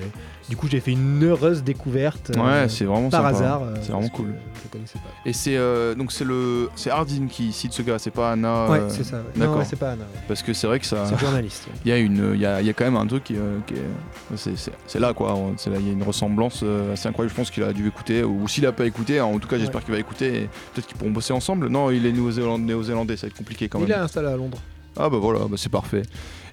du 0.50 0.56
coup 0.56 0.68
j'ai 0.68 0.80
fait 0.80 0.92
une 0.92 1.24
heureuse 1.24 1.64
découverte 1.64 2.32
euh, 2.36 2.62
Ouais, 2.64 2.70
c'est 2.70 2.86
vraiment 2.86 3.10
par 3.10 3.24
sympa. 3.24 3.38
hasard. 3.38 3.64
euh, 3.64 3.76
C'est 3.82 3.92
vraiment 3.92 4.10
cool. 4.10 4.34
Je 4.64 4.70
connaissais 4.70 5.00
pas. 5.00 5.10
Et 5.30 5.34
c'est 5.34 5.58
euh, 5.58 5.94
donc 5.96 6.12
c'est 6.12 6.24
le 6.26 6.70
c'est 6.76 6.90
Hardin 6.90 7.28
qui 7.28 7.52
cite 7.52 7.74
ce 7.74 7.82
gars, 7.82 8.00
c'est 8.00 8.12
pas 8.12 8.32
Anna. 8.32 8.70
Ouais, 8.70 8.80
euh, 8.80 8.90
c'est 8.90 9.04
ça. 9.04 9.18
ouais. 9.18 9.24
d'accord. 9.36 9.58
Ouais, 9.58 9.66
c'est 9.66 9.76
pas 9.76 9.92
Anna. 9.92 10.04
ouais. 10.04 10.20
Parce 10.28 10.42
que 10.44 10.54
c'est 10.54 10.68
vrai 10.68 10.80
que 10.80 10.86
ça. 10.86 11.06
C'est 11.08 11.20
journaliste. 11.20 11.68
ouais. 11.68 11.74
Il 11.86 11.90
y 11.90 11.92
a 11.92 11.98
une, 11.98 12.32
il 12.36 12.42
y 12.42 12.46
a, 12.46 12.60
il 12.62 12.68
y 12.68 12.70
a 12.70 12.74
quand 12.74 12.86
même 12.86 12.96
un 12.98 13.06
truc 13.08 13.24
qui, 13.26 13.36
euh, 13.36 13.60
qui 13.66 13.74
est, 13.76 14.36
c'est, 14.36 14.58
c'est- 14.58 14.72
c'est 14.88 15.00
là 15.00 15.14
quoi. 15.14 15.36
C'est 15.58 15.70
là, 15.70 15.78
il 15.80 15.86
y 15.86 15.90
a 15.90 15.94
une 15.94 15.97
ressemblance 16.04 16.62
euh, 16.64 16.94
assez 16.94 17.08
incroyable. 17.08 17.32
Je 17.32 17.36
pense 17.42 17.52
qu'il 17.52 17.64
a 17.64 17.74
dû 17.74 17.88
écouter, 17.88 18.24
ou 18.24 18.48
s'il 18.48 18.66
a 18.66 18.72
pas 18.72 18.86
écouté, 18.86 19.20
en 19.22 19.38
tout 19.40 19.48
cas 19.48 19.58
j'espère 19.58 19.84
qu'il 19.84 19.94
va 19.94 20.00
écouter. 20.00 20.44
et 20.44 20.50
Peut-être 20.74 20.88
qu'ils 20.88 20.98
pourront 20.98 21.12
bosser 21.12 21.34
ensemble. 21.34 21.68
Non, 21.70 21.92
il 21.92 22.06
est 22.06 22.12
néo-zélandais, 22.12 23.16
ça 23.18 23.28
va 23.28 23.32
être 23.32 23.38
compliqué 23.38 23.68
quand 23.70 23.80
Il 23.80 23.88
même. 23.88 23.92
est 23.92 24.02
installé 24.02 24.28
à 24.28 24.36
Londres. 24.38 24.60
Ah 25.00 25.10
bah 25.10 25.18
voilà, 25.18 25.40
bah 25.50 25.58
c'est 25.58 25.70
parfait. 25.72 26.02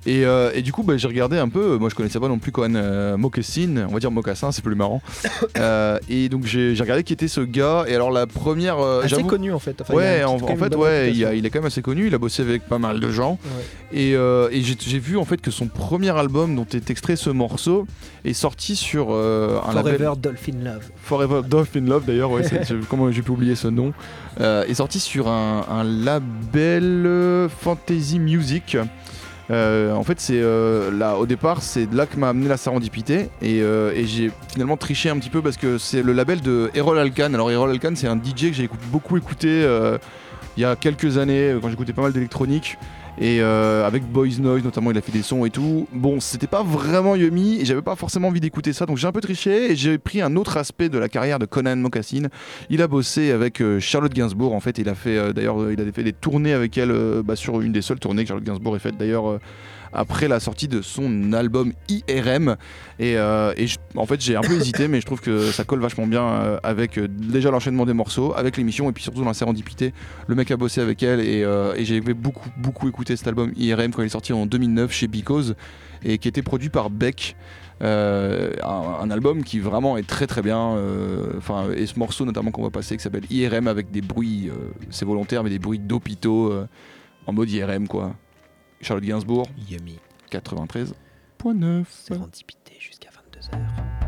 Et, 0.07 0.25
euh, 0.25 0.51
et 0.55 0.63
du 0.63 0.73
coup, 0.73 0.83
bah, 0.83 0.97
j'ai 0.97 1.09
regardé 1.09 1.39
un 1.39 1.49
peu. 1.49 1.79
Moi, 1.79 1.89
je 1.89 1.95
connaissais 1.95 2.21
pas 2.21 2.29
non 2.29 2.39
plus 2.39 2.53
Cohen 2.53 2.75
euh, 2.77 3.17
Mocassin. 3.17 3.87
On 3.89 3.93
va 3.95 3.99
dire 4.01 4.11
Mocassin, 4.11 4.53
c'est 4.53 4.63
plus 4.63 4.75
marrant. 4.75 5.03
Euh, 5.57 5.99
et 6.09 6.29
donc 6.29 6.47
j'ai, 6.47 6.75
regardé 6.81 7.05
qui 7.05 7.13
était 7.13 7.29
ce 7.29 7.41
gars. 7.41 7.85
Et 7.87 7.95
alors 7.95 8.11
la 8.11 8.27
première, 8.27 8.79
euh, 8.81 9.03
Assez 9.03 9.23
connu 9.23 9.53
en 9.53 9.59
fait. 9.59 9.81
Enfin, 9.81 9.95
Ouais, 9.95 10.25
en, 10.25 10.39
fait, 10.39 10.75
ouais, 10.75 11.13
il, 11.13 11.25
réputation. 11.25 11.29
a- 11.29 11.35
il 11.35 11.47
est 11.47 11.51
quand 11.51 11.59
même 11.61 11.67
assez 11.67 11.83
connu. 11.83 12.09
Il 12.09 12.15
a 12.15 12.19
bossé 12.19 12.43
avec 12.43 12.67
pas 12.67 12.79
mal 12.79 12.99
de 12.99 13.11
gens. 13.11 13.39
Ouais. 13.45 13.99
Et, 14.01 14.15
euh, 14.17 14.49
et 14.51 14.63
j'ai, 14.63 14.99
vu 14.99 15.17
en 15.17 15.25
fait 15.25 15.41
que 15.41 15.51
son 15.51 15.67
premier 15.67 16.11
album, 16.11 16.57
dont 16.57 16.67
est 16.73 16.91
extrait 16.91 17.15
ce 17.17 17.31
morceau, 17.31 17.87
est 18.25 18.33
sorti 18.33 18.75
sur 18.75 19.09
euh, 19.11 19.61
un 19.67 19.75
label. 19.75 19.97
Forever 19.97 20.13
Dolphin 20.21 20.65
Love. 20.65 20.91
Forever 21.03 21.41
Dolphin 21.49 21.81
Love 21.87 22.05
d'ailleurs, 22.05 22.31
ouais, 22.33 22.43
comment 22.91 23.11
j'ai 23.13 23.23
pu 23.23 23.31
oublier 23.31 23.55
ce 23.55 23.69
nom, 23.69 23.93
euh, 24.41 24.65
est 24.65 24.75
sorti 24.75 24.99
sur 24.99 25.29
un, 25.29 25.65
un 25.71 25.85
label 25.85 27.05
euh, 27.07 27.49
Fantasy 27.49 28.19
Music. 28.19 28.77
Euh, 29.51 29.93
en 29.93 30.03
fait, 30.03 30.21
c'est 30.21 30.41
euh, 30.41 30.91
là 30.91 31.17
au 31.17 31.27
départ, 31.27 31.63
c'est 31.63 31.87
de 31.87 31.97
là 31.97 32.07
que 32.07 32.17
m'a 32.17 32.31
amené 32.31 32.49
la 32.49 32.57
sérendipité 32.57 33.29
et, 33.43 33.61
euh, 33.61 33.93
et 33.95 34.07
j'ai 34.07 34.31
finalement 34.53 34.77
triché 34.77 35.11
un 35.11 35.19
petit 35.19 35.31
peu 35.31 35.43
parce 35.43 35.57
que 35.57 35.77
c'est 35.77 36.03
le 36.03 36.13
label 36.13 36.41
de 36.41 36.71
Errol 36.75 36.99
Alkan. 36.99 37.35
Alors 37.35 37.51
Errol 37.51 37.71
Alkan, 37.71 37.93
c'est 37.95 38.09
un 38.09 38.17
DJ 38.17 38.49
que 38.49 38.55
j'ai 38.55 38.71
beaucoup 38.91 39.17
écouté 39.17 39.67
il 40.57 40.61
y 40.61 40.65
a 40.65 40.77
quelques 40.77 41.19
années 41.19 41.57
quand 41.61 41.69
j'écoutais 41.69 41.93
pas 41.93 42.03
mal 42.03 42.13
d'électronique. 42.13 42.79
Et 43.19 43.41
euh, 43.41 43.87
avec 43.87 44.03
Boys 44.05 44.41
Noise 44.41 44.65
notamment, 44.65 44.91
il 44.91 44.99
a 44.99 45.01
fait 45.01 45.13
des 45.13 45.23
sons 45.23 45.45
et 45.45 45.51
tout. 45.51 45.87
Bon, 45.93 46.19
c'était 46.19 46.49
pas 46.49 46.65
vraiment 46.65 47.15
Yumi 47.15 47.61
et 47.61 47.65
j'avais 47.65 47.83
pas 47.83 47.95
forcément 47.95 48.29
envie 48.29 48.41
d'écouter 48.41 48.73
ça, 48.73 48.87
donc 48.87 48.97
j'ai 48.97 49.07
un 49.07 49.13
peu 49.13 49.21
triché 49.21 49.71
et 49.71 49.77
j'ai 49.77 49.99
pris 49.99 50.21
un 50.21 50.35
autre 50.35 50.57
aspect 50.57 50.89
de 50.89 50.99
la 50.99 51.09
carrière 51.09 51.39
de 51.39 51.47
Conan 51.47 51.77
Mocassin. 51.77 52.29
Il 52.71 52.83
a 52.83 52.89
bossé 52.89 53.31
avec 53.31 53.61
euh, 53.61 53.79
Charlotte 53.79 54.13
Gainsbourg 54.13 54.53
en 54.53 54.61
fait. 54.61 54.79
Il 54.79 54.89
a 54.89 54.97
fait 54.97 55.17
euh, 55.17 55.33
d'ailleurs, 55.33 55.71
il 55.71 55.81
a 55.81 55.93
fait 55.93 56.03
des 56.03 56.13
tournées 56.13 56.53
avec 56.53 56.77
elle 56.77 56.93
bah, 57.25 57.37
sur 57.37 57.61
une 57.61 57.73
des 57.73 57.83
seules 57.83 58.01
tournées 58.01 58.23
que 58.23 58.29
Charlotte 58.29 58.45
Gainsbourg 58.45 58.75
ait 58.75 58.81
faites 58.81 58.97
d'ailleurs. 58.97 59.39
Après 59.95 60.29
la 60.29 60.41
sortie 60.41 60.69
de 60.69 60.83
son 60.83 61.33
album 61.33 61.73
IRM 61.89 62.57
et, 62.99 63.17
euh, 63.17 63.53
et 63.57 63.67
je- 63.67 63.79
en 63.97 64.07
fait 64.07 64.21
j'ai 64.21 64.37
un 64.37 64.41
peu 64.43 64.53
hésité 64.61 64.89
mais 64.89 65.01
je 65.01 65.07
trouve 65.07 65.21
que 65.21 65.51
ça 65.51 65.65
colle 65.65 65.81
vachement 65.81 66.07
bien 66.07 66.23
euh, 66.25 66.59
avec 66.63 66.99
euh, 66.99 67.09
déjà 67.09 67.51
l'enchaînement 67.51 67.87
des 67.87 67.93
morceaux 67.95 68.35
avec 68.37 68.57
l'émission 68.57 68.91
et 68.91 68.93
puis 68.93 69.03
surtout 69.03 69.21
dans 69.21 69.27
la 69.29 69.35
sérendipité. 69.35 69.93
Le 70.27 70.35
mec 70.35 70.51
a 70.51 70.57
bossé 70.57 70.81
avec 70.81 71.03
elle 71.03 71.21
et, 71.21 71.41
et 71.77 71.85
j'ai 71.85 72.01
beaucoup 72.01 72.49
beaucoup 72.57 72.89
écouté 72.89 73.17
cet 73.17 73.27
album 73.29 73.53
IRM 73.57 73.93
quand 73.93 74.03
il 74.03 74.07
est 74.07 74.09
sorti 74.09 74.33
en 74.33 74.47
2009 74.47 74.93
chez 74.93 75.07
Because 75.09 75.55
et 76.05 76.19
qui 76.19 76.29
était 76.29 76.43
produit 76.43 76.69
par 76.69 76.91
Beck. 76.91 77.37
Euh, 77.83 78.53
un, 78.63 79.03
un 79.03 79.11
album 79.11 79.43
qui 79.43 79.59
vraiment 79.59 79.97
est 79.97 80.07
très 80.07 80.29
très 80.29 80.43
bien 80.43 80.77
euh, 80.77 81.33
enfin 81.39 81.65
et 81.77 81.87
ce 81.87 81.99
morceau 81.99 82.25
notamment 82.25 82.53
qu'on 82.53 82.63
va 82.63 82.71
passer 82.71 82.97
qui 82.97 83.03
s'appelle 83.03 83.25
IRM 83.31 83.67
avec 83.67 83.91
des 83.91 84.01
bruits 84.01 84.49
euh, 84.49 84.71
c'est 84.91 85.05
volontaire 85.05 85.43
mais 85.43 85.51
des 85.51 85.59
bruits 85.59 85.81
d'hôpitaux 85.81 86.55
en 87.27 87.33
mode 87.33 87.51
IRM 87.51 87.89
quoi 87.89 88.15
Charlotte 88.85 89.07
Gainsbourg 89.07 89.47
Yummy. 89.71 89.99
93.9 90.31 91.85
Sérendipité 91.89 92.77
jusqu'à 92.79 93.09
22h. 93.09 94.04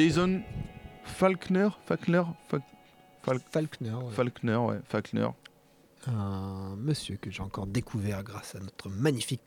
Jason 0.00 0.40
Falkner 1.04 1.68
Falkner 1.86 2.22
Fal- 2.48 2.62
Fal- 3.22 3.40
Falkner, 3.52 3.90
ouais. 3.90 4.12
Falkner, 4.12 4.56
ouais, 4.56 4.76
Falkner. 4.88 5.28
un 6.06 6.74
monsieur 6.78 7.16
que 7.20 7.30
j'ai 7.30 7.42
encore 7.42 7.66
découvert 7.66 8.22
grâce 8.24 8.54
à 8.54 8.60
notre 8.60 8.88
magnifique 8.88 9.42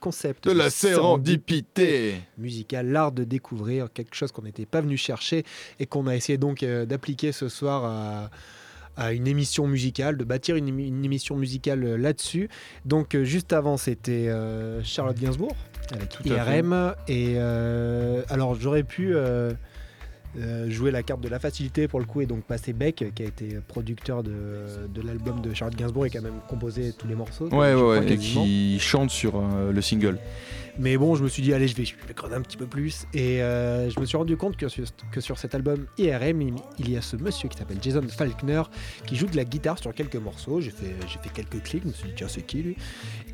concept 0.00 0.44
De 0.44 0.52
la 0.52 0.68
sérendipité 0.68 2.16
musical, 2.36 2.88
l'art 2.88 3.12
de 3.12 3.24
découvrir 3.24 3.90
quelque 3.90 4.14
chose 4.14 4.32
qu'on 4.32 4.42
n'était 4.42 4.66
pas 4.66 4.82
venu 4.82 4.98
chercher 4.98 5.44
et 5.80 5.86
qu'on 5.86 6.06
a 6.08 6.14
essayé 6.14 6.36
donc 6.36 6.62
euh, 6.62 6.84
d'appliquer 6.84 7.32
ce 7.32 7.48
soir 7.48 7.84
à, 7.86 8.30
à 9.02 9.12
une 9.14 9.26
émission 9.26 9.66
musicale, 9.66 10.18
de 10.18 10.24
bâtir 10.24 10.56
une, 10.56 10.68
émi- 10.68 10.88
une 10.88 11.04
émission 11.06 11.36
musicale 11.36 11.82
euh, 11.84 11.96
là-dessus. 11.96 12.50
Donc 12.84 13.14
euh, 13.14 13.24
juste 13.24 13.54
avant, 13.54 13.78
c'était 13.78 14.28
euh, 14.28 14.82
Charlotte 14.84 15.18
Gainsbourg 15.18 15.56
avec 15.92 16.10
Tout. 16.10 16.28
IRM. 16.28 16.94
Et 17.08 17.38
alors 18.28 18.54
j'aurais 18.56 18.82
pu 18.82 19.14
euh, 20.38 20.70
jouer 20.70 20.90
la 20.90 21.02
carte 21.02 21.20
de 21.20 21.28
la 21.28 21.38
facilité 21.38 21.88
pour 21.88 21.98
le 22.00 22.06
coup 22.06 22.20
et 22.20 22.26
donc 22.26 22.44
passer 22.44 22.72
Beck 22.72 23.04
qui 23.14 23.22
a 23.22 23.26
été 23.26 23.58
producteur 23.66 24.22
de, 24.22 24.32
de 24.92 25.02
l'album 25.02 25.40
de 25.40 25.54
Charlotte 25.54 25.78
Gainsbourg 25.78 26.06
et 26.06 26.10
qui 26.10 26.18
a 26.18 26.20
même 26.20 26.40
composé 26.48 26.92
tous 26.96 27.08
les 27.08 27.14
morceaux. 27.14 27.44
Ouais, 27.44 27.50
je 27.50 27.56
ouais, 27.56 27.74
crois, 27.74 27.98
ouais, 28.00 28.12
et 28.12 28.16
qui 28.16 28.78
chante 28.80 29.10
sur 29.10 29.36
euh, 29.36 29.72
le 29.72 29.80
single. 29.82 30.18
Mais 30.78 30.96
bon, 30.98 31.14
je 31.14 31.22
me 31.22 31.28
suis 31.28 31.42
dit, 31.42 31.54
allez, 31.54 31.68
je 31.68 31.76
vais, 31.76 31.84
je 31.84 31.94
vais 32.06 32.14
creuser 32.14 32.34
un 32.34 32.42
petit 32.42 32.56
peu 32.56 32.66
plus. 32.66 33.06
Et 33.14 33.42
euh, 33.42 33.88
je 33.88 33.98
me 33.98 34.04
suis 34.04 34.16
rendu 34.16 34.36
compte 34.36 34.56
que 34.56 34.68
sur, 34.68 34.84
que 35.10 35.20
sur 35.20 35.38
cet 35.38 35.54
album 35.54 35.86
IRM, 35.98 36.42
il, 36.78 36.90
y 36.90 36.96
a 36.96 37.02
ce 37.02 37.16
monsieur 37.16 37.48
qui 37.48 37.56
s'appelle 37.56 37.78
Jason 37.80 38.02
Falkner 38.08 38.62
qui 39.06 39.16
joue 39.16 39.26
de 39.26 39.36
la 39.36 39.44
guitare 39.44 39.78
sur 39.78 39.94
quelques 39.94 40.16
morceaux. 40.16 40.60
J'ai 40.60 40.70
fait, 40.70 40.94
j'ai 41.08 41.18
fait 41.18 41.30
quelques 41.32 41.62
clics, 41.62 41.82
je 41.82 41.88
me 41.88 41.92
suis 41.92 42.08
dit, 42.08 42.14
tiens, 42.16 42.28
c'est 42.28 42.42
qui 42.42 42.62
lui? 42.62 42.76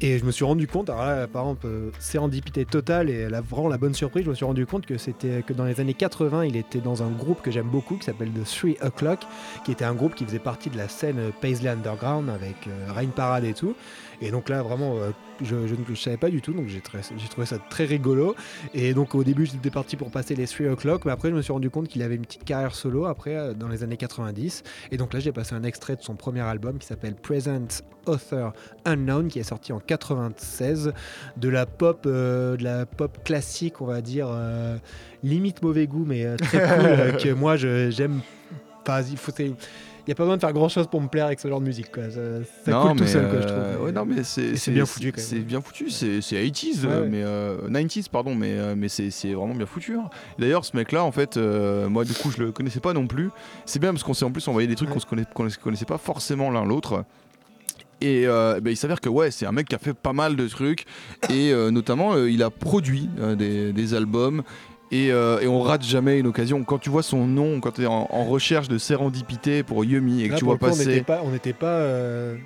Et 0.00 0.18
je 0.18 0.24
me 0.24 0.31
suis 0.31 0.44
rendu 0.44 0.66
compte, 0.66 0.90
alors 0.90 1.05
là, 1.05 1.26
par 1.26 1.42
exemple, 1.42 1.66
euh, 1.66 1.90
sérendipité 1.98 2.64
totale 2.64 3.11
et 3.11 3.26
vraiment 3.26 3.68
la 3.68 3.78
bonne 3.78 3.94
surprise, 3.94 4.24
je 4.24 4.31
me 4.31 4.35
suis 4.35 4.44
rendu 4.44 4.66
compte 4.66 4.87
que 4.87 4.96
c'était 4.98 5.42
que 5.42 5.52
dans 5.52 5.64
les 5.64 5.81
années 5.81 5.94
80, 5.94 6.44
il 6.44 6.57
était 6.57 6.81
dans 6.81 7.02
un 7.02 7.11
groupe 7.11 7.42
que 7.42 7.50
j'aime 7.50 7.68
beaucoup 7.68 7.96
qui 7.96 8.05
s'appelle 8.05 8.31
The 8.31 8.44
Three 8.44 8.76
O'Clock, 8.83 9.20
qui 9.64 9.72
était 9.72 9.85
un 9.85 9.94
groupe 9.94 10.14
qui 10.14 10.24
faisait 10.24 10.38
partie 10.38 10.70
de 10.70 10.76
la 10.76 10.88
scène 10.88 11.33
Paisley 11.40 11.70
Underground 11.70 12.31
avec 12.31 12.66
euh, 12.66 12.92
Rain 12.92 13.09
Parade 13.09 13.44
et 13.44 13.55
tout. 13.55 13.74
Et 14.22 14.30
donc 14.30 14.48
là, 14.48 14.62
vraiment, 14.62 14.96
euh, 14.96 15.11
je, 15.42 15.66
je 15.66 15.74
ne 15.74 15.96
savais 15.96 16.16
pas 16.16 16.30
du 16.30 16.40
tout, 16.40 16.52
donc 16.52 16.68
j'ai 16.68 16.80
trouvé 16.80 17.46
ça 17.46 17.58
très 17.58 17.85
rigolo. 17.85 18.35
Et 18.72 18.94
donc 18.94 19.14
au 19.14 19.24
début, 19.24 19.46
j'étais 19.46 19.70
parti 19.70 19.96
pour 19.96 20.11
passer 20.11 20.35
les 20.35 20.46
3 20.46 20.68
o'clock, 20.68 21.04
mais 21.04 21.12
après, 21.12 21.30
je 21.30 21.35
me 21.35 21.42
suis 21.42 21.52
rendu 21.52 21.70
compte 21.70 21.88
qu'il 21.88 22.02
avait 22.02 22.14
une 22.14 22.24
petite 22.24 22.44
carrière 22.44 22.74
solo 22.74 23.06
après, 23.06 23.37
euh, 23.37 23.54
dans 23.54 23.68
les 23.68 23.82
années 23.82 23.96
90. 23.96 24.62
Et 24.90 24.96
donc 24.96 25.12
là, 25.12 25.20
j'ai 25.20 25.32
passé 25.32 25.54
un 25.54 25.64
extrait 25.64 25.96
de 25.96 26.02
son 26.02 26.14
premier 26.14 26.40
album 26.40 26.78
qui 26.78 26.87
s'appelle 26.87 27.14
Present 27.14 27.82
Author 28.06 28.52
Unknown, 28.85 29.28
qui 29.28 29.38
est 29.38 29.44
sorti 29.44 29.72
en 29.72 29.80
96, 29.80 30.92
de 31.37 31.48
la 31.48 31.66
pop, 31.66 32.04
euh, 32.06 32.56
de 32.56 32.64
la 32.64 32.87
pop 32.87 33.22
classique, 33.24 33.80
on 33.80 33.87
va 33.87 34.00
dire, 34.00 34.28
euh, 34.30 34.76
limite 35.22 35.62
mauvais 35.62 35.87
goût, 35.87 36.04
mais 36.06 36.24
euh, 36.24 36.37
très 36.37 36.61
cool, 36.61 37.16
que 37.22 37.32
moi 37.32 37.56
j'aime. 37.56 38.20
Enfin, 38.82 39.02
il 39.02 39.16
faut. 39.16 39.32
Il 40.05 40.11
n'y 40.11 40.12
a 40.12 40.15
pas 40.17 40.25
besoin 40.25 40.37
de 40.37 40.41
faire 40.41 40.53
grand 40.53 40.69
chose 40.69 40.88
pour 40.88 41.01
me 41.01 41.07
plaire 41.07 41.27
avec 41.27 41.38
ce 41.38 41.47
genre 41.47 41.61
de 41.61 41.65
musique. 41.67 41.93
Quoi. 41.93 42.11
Ça, 42.11 42.21
ça 42.65 42.73
coule 42.73 42.97
tout 42.97 43.07
seul, 43.07 43.29
quoi, 43.31 43.41
je 43.41 43.47
euh, 43.47 43.73
trouve. 43.75 43.87
ouais, 43.87 43.93
non, 43.93 44.05
mais 44.05 44.25
c'est 44.25 44.71
bien 44.73 44.85
foutu. 44.85 45.12
C'est 45.17 45.38
bien 45.38 45.61
foutu, 45.61 45.91
c'est 45.91 46.21
c'est 46.21 46.37
80s, 46.45 46.85
Ouais, 46.85 46.91
euh, 46.91 47.03
ouais. 47.03 47.09
mais 47.09 47.23
euh, 47.23 47.69
90s, 47.69 48.09
pardon, 48.11 48.35
mais, 48.35 48.53
euh, 48.59 48.75
mais 48.77 48.88
c'est 48.88 49.11
vraiment 49.33 49.55
bien 49.55 49.67
foutu. 49.67 49.97
hein. 49.97 50.11
D'ailleurs, 50.41 50.65
ce 50.65 50.77
mec-là, 50.77 51.05
en 51.05 51.12
fait, 51.12 51.37
euh, 51.37 51.88
moi, 51.88 52.05
du 52.05 52.15
coup, 52.15 52.33
je 52.37 52.43
le 52.43 52.51
connaissais 52.53 52.81
pas 52.81 52.93
non 52.95 53.07
plus. 53.07 53.31
C'est 53.65 53.79
bien 53.79 53.93
parce 53.93 54.03
qu'on 54.03 54.15
s'est 54.15 54.25
en 54.25 54.33
plus 54.33 54.47
envoyé 54.49 54.67
des 54.67 54.75
trucs 54.75 54.91
qu'on 54.91 54.99
se 55.49 55.59
connaissait 55.59 55.85
pas 55.85 55.99
forcément 55.99 56.51
l'un 56.51 56.65
l'autre. 56.65 57.05
Et 58.01 58.27
euh, 58.27 58.59
ben, 58.61 58.71
il 58.73 58.77
s'avère 58.77 59.01
que 59.01 59.09
ouais, 59.09 59.31
c'est 59.31 59.47
un 59.47 59.53
mec 59.53 59.69
qui 59.69 59.77
a 59.77 59.79
fait 59.79 59.95
pas 59.95 60.12
mal 60.12 60.35
de 60.35 60.49
trucs 60.49 60.87
et 61.31 61.53
euh, 61.53 61.71
notamment 61.71 62.15
euh, 62.15 62.29
il 62.29 62.43
a 62.43 62.51
produit 62.51 63.09
des, 63.38 63.73
des 63.73 63.95
albums 63.95 64.43
et, 64.92 65.11
euh, 65.11 65.40
et 65.40 65.48
on 65.48 65.61
rate 65.61 65.83
jamais 65.83 66.18
une 66.18 66.26
occasion. 66.28 66.62
Quand 66.62 66.78
tu 66.78 66.90
vois 66.90 67.02
son 67.02 67.26
nom, 67.26 67.61
quand 67.61 67.72
tu 67.72 67.83
es 67.83 67.87
en, 67.87 68.07
en 68.09 68.24
recherche 68.24 68.68
de 68.68 68.78
sérendipité 68.78 69.62
pour 69.62 69.85
Yumi 69.85 70.22
et 70.22 70.28
que 70.28 70.33
Là, 70.33 70.38
tu 70.38 70.44
vois 70.44 70.57
coup, 70.57 70.66
On 70.66 70.70
n'était 70.70 70.85
passer, 70.85 71.02
pas, 71.02 71.22
on 71.24 71.31
n'était 71.31 71.52
pas, 71.52 71.66
euh, 71.66 72.37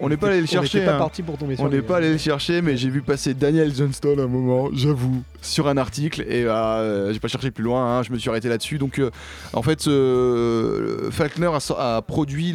on 0.00 0.08
n'est 0.08 0.16
pas 0.16 0.28
allé 0.28 0.40
le 0.40 0.46
chercher. 0.46 0.78
On 0.78 0.80
n'était 0.80 0.90
pas 0.90 0.96
hein. 0.96 0.98
parti 0.98 1.22
pour 1.22 1.38
tomber 1.38 1.56
sur 1.56 1.64
On 1.64 1.68
n'est 1.68 1.82
pas 1.82 1.96
allé 1.96 2.10
le 2.10 2.18
chercher, 2.18 2.60
mais 2.62 2.76
j'ai 2.76 2.90
vu 2.90 3.02
passer 3.02 3.34
Daniel 3.34 3.74
Johnston 3.74 4.16
à 4.18 4.22
un 4.22 4.26
moment, 4.26 4.68
j'avoue, 4.72 5.22
sur 5.40 5.68
un 5.68 5.76
article, 5.76 6.22
et 6.22 6.44
euh, 6.44 7.12
j'ai 7.12 7.20
pas 7.20 7.28
cherché 7.28 7.50
plus 7.50 7.64
loin, 7.64 7.98
hein, 7.98 8.02
je 8.02 8.12
me 8.12 8.18
suis 8.18 8.28
arrêté 8.28 8.48
là-dessus. 8.48 8.78
Donc, 8.78 8.98
euh, 8.98 9.10
en 9.52 9.62
fait, 9.62 9.86
euh, 9.88 11.10
Falkner 11.10 11.50
a, 11.78 12.02
produit 12.02 12.54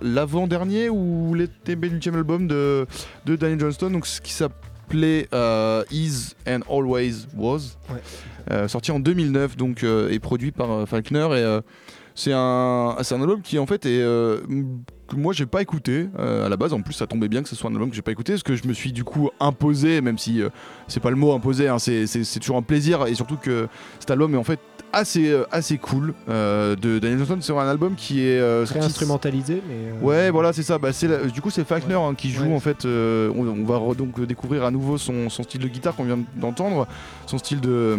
l'avant-dernier 0.00 0.90
ou 0.90 1.34
l'antépénultième 1.34 2.14
album 2.14 2.46
de, 2.46 2.86
de 3.26 3.36
Daniel 3.36 3.60
Johnston, 3.60 3.90
donc 3.90 4.06
ce 4.06 4.20
qui 4.20 4.32
s'appelait 4.90 5.28
euh, 5.32 5.84
Is 5.90 6.34
and 6.48 6.60
Always 6.70 7.26
Was, 7.36 7.76
Ouais. 7.90 8.00
euh, 8.50 8.68
sorti 8.68 8.90
en 8.90 8.98
2009, 9.00 9.56
donc, 9.56 9.84
euh, 9.84 10.10
et 10.10 10.18
produit 10.18 10.50
par 10.52 10.86
Falkner. 10.88 11.28
Et, 11.36 11.58
c'est 12.16 12.32
un, 12.34 12.96
c'est 13.02 13.14
un 13.14 13.20
album 13.20 13.40
qui 13.40 13.58
en 13.58 13.66
fait 13.66 13.86
est 13.86 14.02
euh, 14.02 14.40
que 15.08 15.16
moi 15.16 15.32
j'ai 15.32 15.46
pas 15.46 15.62
écouté 15.62 16.08
euh, 16.18 16.44
à 16.44 16.48
la 16.48 16.56
base. 16.56 16.72
En 16.74 16.82
plus, 16.82 16.92
ça 16.92 17.06
tombait 17.06 17.28
bien 17.28 17.42
que 17.42 17.48
ce 17.48 17.54
soit 17.56 17.70
un 17.70 17.72
album 17.72 17.88
que 17.88 17.96
j'ai 17.96 18.02
pas 18.02 18.10
écouté 18.12 18.32
parce 18.32 18.42
que 18.42 18.56
je 18.56 18.66
me 18.66 18.74
suis 18.74 18.92
du 18.92 19.04
coup 19.04 19.30
imposé, 19.38 20.00
même 20.02 20.18
si 20.18 20.42
euh, 20.42 20.50
c'est 20.88 21.00
pas 21.00 21.10
le 21.10 21.16
mot 21.16 21.32
imposé, 21.32 21.68
hein, 21.68 21.78
c'est, 21.78 22.06
c'est- 22.06 22.24
c'est 22.24 22.40
toujours 22.40 22.56
un 22.56 22.62
plaisir 22.62 23.06
et 23.06 23.14
surtout 23.14 23.36
que 23.36 23.68
cet 24.00 24.10
album 24.10 24.34
est 24.34 24.38
en 24.38 24.44
fait 24.44 24.58
assez 24.92 25.30
euh, 25.30 25.44
assez 25.52 25.78
cool. 25.78 26.14
euh, 26.28 26.76
de 26.76 26.98
Daniel 26.98 27.18
Johnston, 27.18 27.38
c'est 27.40 27.52
un 27.52 27.68
album 27.68 27.94
qui 27.96 28.20
est 28.26 28.38
euh, 28.38 28.64
Très 28.66 28.80
instrumentalisé, 28.80 29.62
mais. 29.68 29.74
euh, 29.74 30.00
Ouais, 30.02 30.30
voilà, 30.30 30.52
c'est 30.52 30.62
ça. 30.62 30.78
Bah, 30.78 30.90
la- 31.02 31.24
Du 31.26 31.40
coup, 31.40 31.50
c'est 31.50 31.64
Falkner 31.66 31.94
Ouais. 31.96 32.02
hein, 32.02 32.14
qui 32.16 32.30
joue 32.30 32.44
Ouais. 32.44 32.54
en 32.54 32.60
fait. 32.60 32.84
on, 32.84 33.46
on 33.46 33.64
va 33.64 33.94
donc 33.94 34.20
découvrir 34.24 34.64
à 34.64 34.70
nouveau 34.70 34.98
son, 34.98 35.28
son 35.30 35.42
style 35.42 35.60
de 35.60 35.68
guitare 35.68 35.94
qu'on 35.96 36.04
vient 36.04 36.18
d'entendre, 36.36 36.86
son 37.26 37.38
style 37.38 37.60
de. 37.60 37.98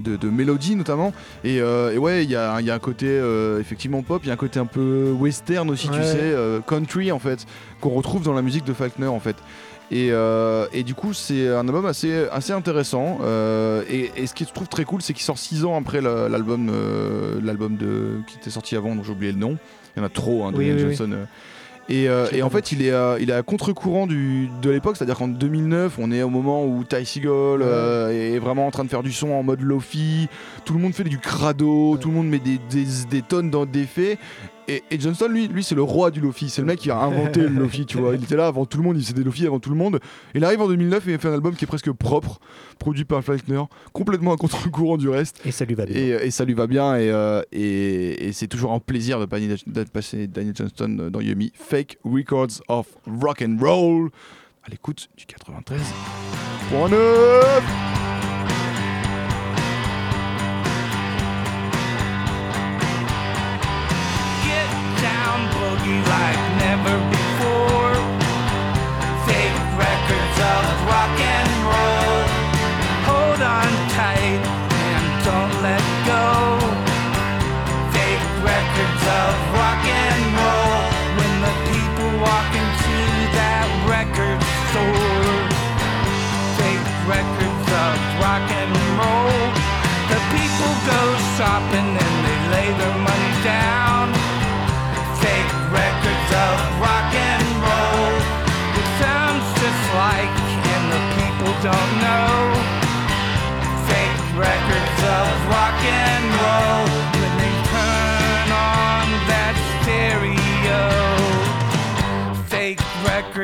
De, 0.00 0.16
de 0.16 0.28
mélodie 0.28 0.74
notamment 0.74 1.12
et, 1.44 1.60
euh, 1.60 1.92
et 1.94 1.98
ouais 1.98 2.24
il 2.24 2.28
y 2.28 2.32
y 2.32 2.36
a 2.36 2.52
un 2.56 2.78
côté 2.80 3.06
euh, 3.06 3.60
effectivement 3.60 4.02
pop 4.02 4.22
il 4.24 4.26
y 4.26 4.30
a 4.30 4.32
un 4.34 4.36
côté 4.36 4.58
un 4.58 4.66
peu 4.66 5.12
western 5.12 5.70
aussi 5.70 5.86
tu 5.88 6.02
sais 6.02 6.18
euh, 6.20 6.58
country 6.60 7.12
en 7.12 7.20
fait 7.20 7.46
qu'on 7.80 7.90
retrouve 7.90 8.24
dans 8.24 8.32
la 8.32 8.42
musique 8.42 8.64
de 8.64 8.72
Falkner 8.72 9.06
en 9.06 9.20
fait 9.20 9.36
et, 9.90 10.08
euh, 10.10 10.66
et 10.72 10.82
du 10.82 10.94
coup 10.94 11.12
c'est 11.12 11.48
un 11.48 11.66
album 11.68 11.86
assez, 11.86 12.26
assez 12.32 12.52
intéressant 12.52 13.18
euh, 13.22 13.82
et, 13.90 14.10
et 14.16 14.26
ce 14.26 14.34
qui 14.34 14.44
je 14.44 14.52
trouve 14.52 14.68
très 14.68 14.84
cool 14.84 15.02
c'est 15.02 15.12
qu'il 15.12 15.22
sort 15.24 15.38
6 15.38 15.64
ans 15.64 15.76
après 15.78 16.00
l'album 16.00 16.70
euh, 16.72 17.38
l'album 17.42 17.76
de 17.76 18.20
qui 18.26 18.36
était 18.38 18.50
sorti 18.50 18.76
avant 18.76 18.94
dont 18.94 19.02
j'ai 19.04 19.12
oublié 19.12 19.32
le 19.32 19.38
nom 19.38 19.56
il 19.96 20.00
y 20.00 20.02
en 20.02 20.06
a 20.06 20.08
trop 20.08 20.44
hein, 20.44 20.52
de 20.52 20.56
Oui, 20.56 20.68
Daniel 20.68 20.86
oui, 20.86 20.90
oui. 20.92 20.96
Johnson. 20.96 21.26
Et, 21.90 22.08
en 22.42 22.48
fait, 22.50 22.72
il 22.72 22.80
est, 22.82 22.92
à- 22.92 23.16
il 23.20 23.28
est 23.28 23.34
à 23.34 23.42
contre-courant 23.42 24.06
de 24.06 24.70
l'époque, 24.70 24.96
c'est-à-dire 24.96 25.18
qu'en 25.18 25.28
2009, 25.28 25.98
on 25.98 26.10
est 26.12 26.22
au 26.22 26.30
moment 26.30 26.64
où 26.64 26.82
Ty 26.82 27.04
euh, 27.26 28.08
est 28.10 28.38
vraiment 28.38 28.66
en 28.66 28.70
train 28.70 28.84
de 28.84 28.88
faire 28.88 29.02
du 29.02 29.12
son 29.12 29.32
en 29.32 29.42
mode 29.42 29.60
lofi, 29.60 30.28
tout 30.64 30.72
le 30.72 30.80
monde 30.80 30.94
fait 30.94 31.04
du 31.04 31.18
crado, 31.18 31.98
tout 32.00 32.08
le 32.08 32.14
monde 32.14 32.28
met 32.28 32.38
des, 32.38 32.58
des, 32.70 32.86
des 33.10 33.20
tonnes 33.20 33.50
d'effets. 33.70 34.16
Et, 34.66 34.82
et 34.90 34.98
Johnston, 34.98 35.28
lui, 35.28 35.46
lui 35.48 35.62
c'est 35.62 35.74
le 35.74 35.82
roi 35.82 36.10
du 36.10 36.20
lofi, 36.20 36.48
c'est 36.48 36.62
le 36.62 36.66
mec 36.66 36.78
qui 36.78 36.90
a 36.90 36.98
inventé 36.98 37.42
le 37.42 37.48
lofi, 37.48 37.84
tu 37.84 37.98
vois. 37.98 38.14
Il 38.14 38.24
était 38.24 38.36
là 38.36 38.46
avant 38.46 38.64
tout 38.64 38.78
le 38.78 38.84
monde, 38.84 38.96
il 38.96 39.02
faisait 39.02 39.12
des 39.12 39.22
lofi 39.22 39.46
avant 39.46 39.60
tout 39.60 39.68
le 39.70 39.76
monde. 39.76 40.00
Il 40.34 40.42
arrive 40.44 40.62
en 40.62 40.68
2009 40.68 41.06
et 41.08 41.12
il 41.12 41.18
fait 41.18 41.28
un 41.28 41.34
album 41.34 41.54
qui 41.54 41.64
est 41.64 41.68
presque 41.68 41.92
propre, 41.92 42.40
produit 42.78 43.04
par 43.04 43.22
Falkner, 43.22 43.62
complètement 43.92 44.32
à 44.32 44.36
contre-courant 44.38 44.96
du 44.96 45.08
reste. 45.10 45.40
Et 45.44 45.50
ça 45.52 45.66
lui 45.66 45.74
va 45.74 45.84
bien. 45.84 45.96
Et, 45.96 46.08
et 46.26 46.30
ça 46.30 46.44
lui 46.46 46.54
va 46.54 46.66
bien 46.66 46.96
et, 46.96 47.10
euh, 47.10 47.42
et, 47.52 48.30
c'est 48.32 48.48
toujours 48.48 48.72
un 48.72 48.80
plaisir 48.80 49.20
de, 49.20 49.26
pas- 49.26 49.38
de 49.38 49.82
passer 49.84 50.26
Daniel 50.26 50.54
Johnston 50.56 51.08
dans 51.12 51.20
Yumi. 51.20 51.52
Fake 51.54 51.98
Records 52.04 52.62
of 52.68 52.86
Rock 53.06 53.42
and 53.42 53.58
Roll 53.60 54.08
à 54.66 54.70
l'écoute 54.70 55.08
du 55.16 55.24
93.9 55.26 57.93
remember 66.84 67.23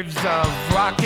records 0.00 0.16
of 0.24 0.74
rock 0.74 0.99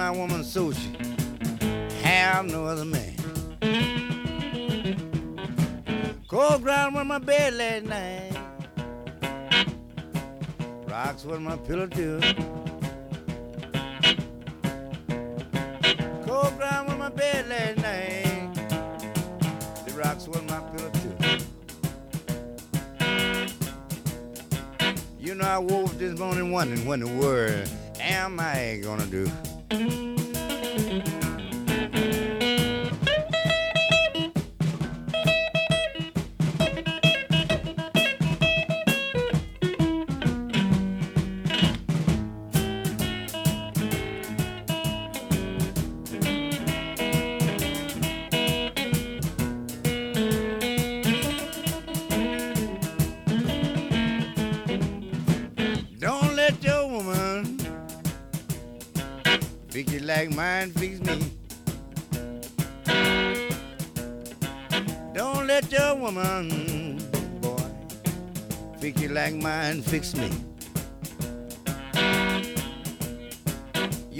my 0.00 0.10
woman 0.10 0.42
so 0.42 0.72
she 0.72 0.90
have 2.02 2.46
no 2.46 2.64
other 2.64 2.86
man. 2.86 3.14
Cold 6.26 6.62
ground 6.62 6.96
on 6.96 7.06
my 7.06 7.18
bed 7.18 7.52
last 7.52 7.84
night. 7.84 8.32
Rocks 10.88 11.26
was 11.26 11.38
my 11.40 11.54
pillow 11.58 11.86
too. 11.86 12.18
Cold 16.24 16.56
ground 16.56 16.88
on 16.88 16.98
my 16.98 17.10
bed 17.10 17.46
last 17.50 17.76
night. 17.82 18.54
The 19.84 19.92
rocks 19.98 20.26
was 20.26 20.42
my 20.44 20.60
pillow 20.70 20.90
too. 21.02 21.14
You 25.20 25.34
know 25.34 25.44
I 25.44 25.58
woke 25.58 25.92
this 25.98 26.18
morning 26.18 26.50
wondering 26.52 26.86
what 26.86 27.00
in 27.00 27.04
the 27.04 27.12
world 27.20 27.68
am 28.00 28.40
I 28.40 28.80
gonna 28.82 29.04
do? 29.04 29.30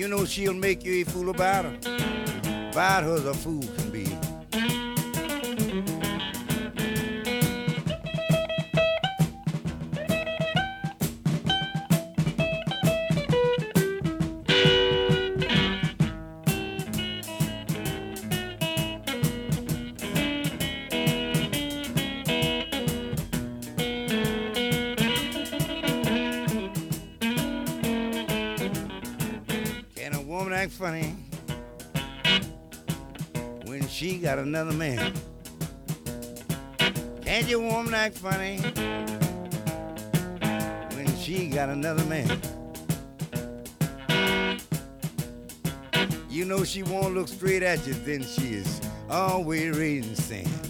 You 0.01 0.09
know 0.09 0.25
she'll 0.25 0.55
make 0.55 0.83
you 0.83 1.03
a 1.03 1.05
fool 1.05 1.29
about 1.29 1.67
her, 1.67 1.77
about 2.73 3.03
her 3.03 3.17
as 3.17 3.27
a 3.27 3.35
fool 3.35 3.63
can 3.77 3.91
be. 3.91 4.07
Another 34.43 34.73
man? 34.73 35.13
Can't 37.23 37.49
your 37.49 37.61
woman 37.61 37.95
act 37.95 38.19
funny 38.19 38.59
when 40.95 41.17
she 41.17 41.49
got 41.49 41.69
another 41.69 42.05
man? 42.05 42.41
You 46.29 46.45
know 46.45 46.65
she 46.65 46.83
won't 46.83 47.15
look 47.15 47.29
straight 47.29 47.63
at 47.63 47.87
you, 47.87 47.95
then 47.95 48.23
she 48.23 48.55
is 48.55 48.81
always 49.09 49.77
raising. 49.77 50.15
Sand. 50.15 50.70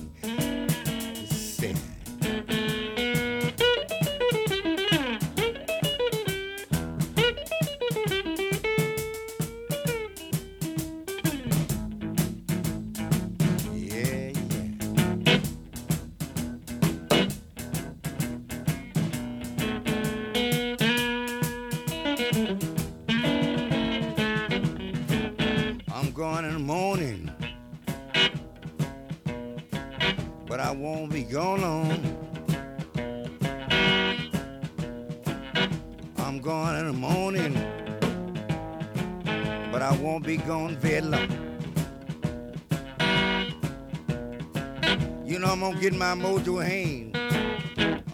My 46.00 46.14
mojo 46.14 46.64
hand. 46.64 47.14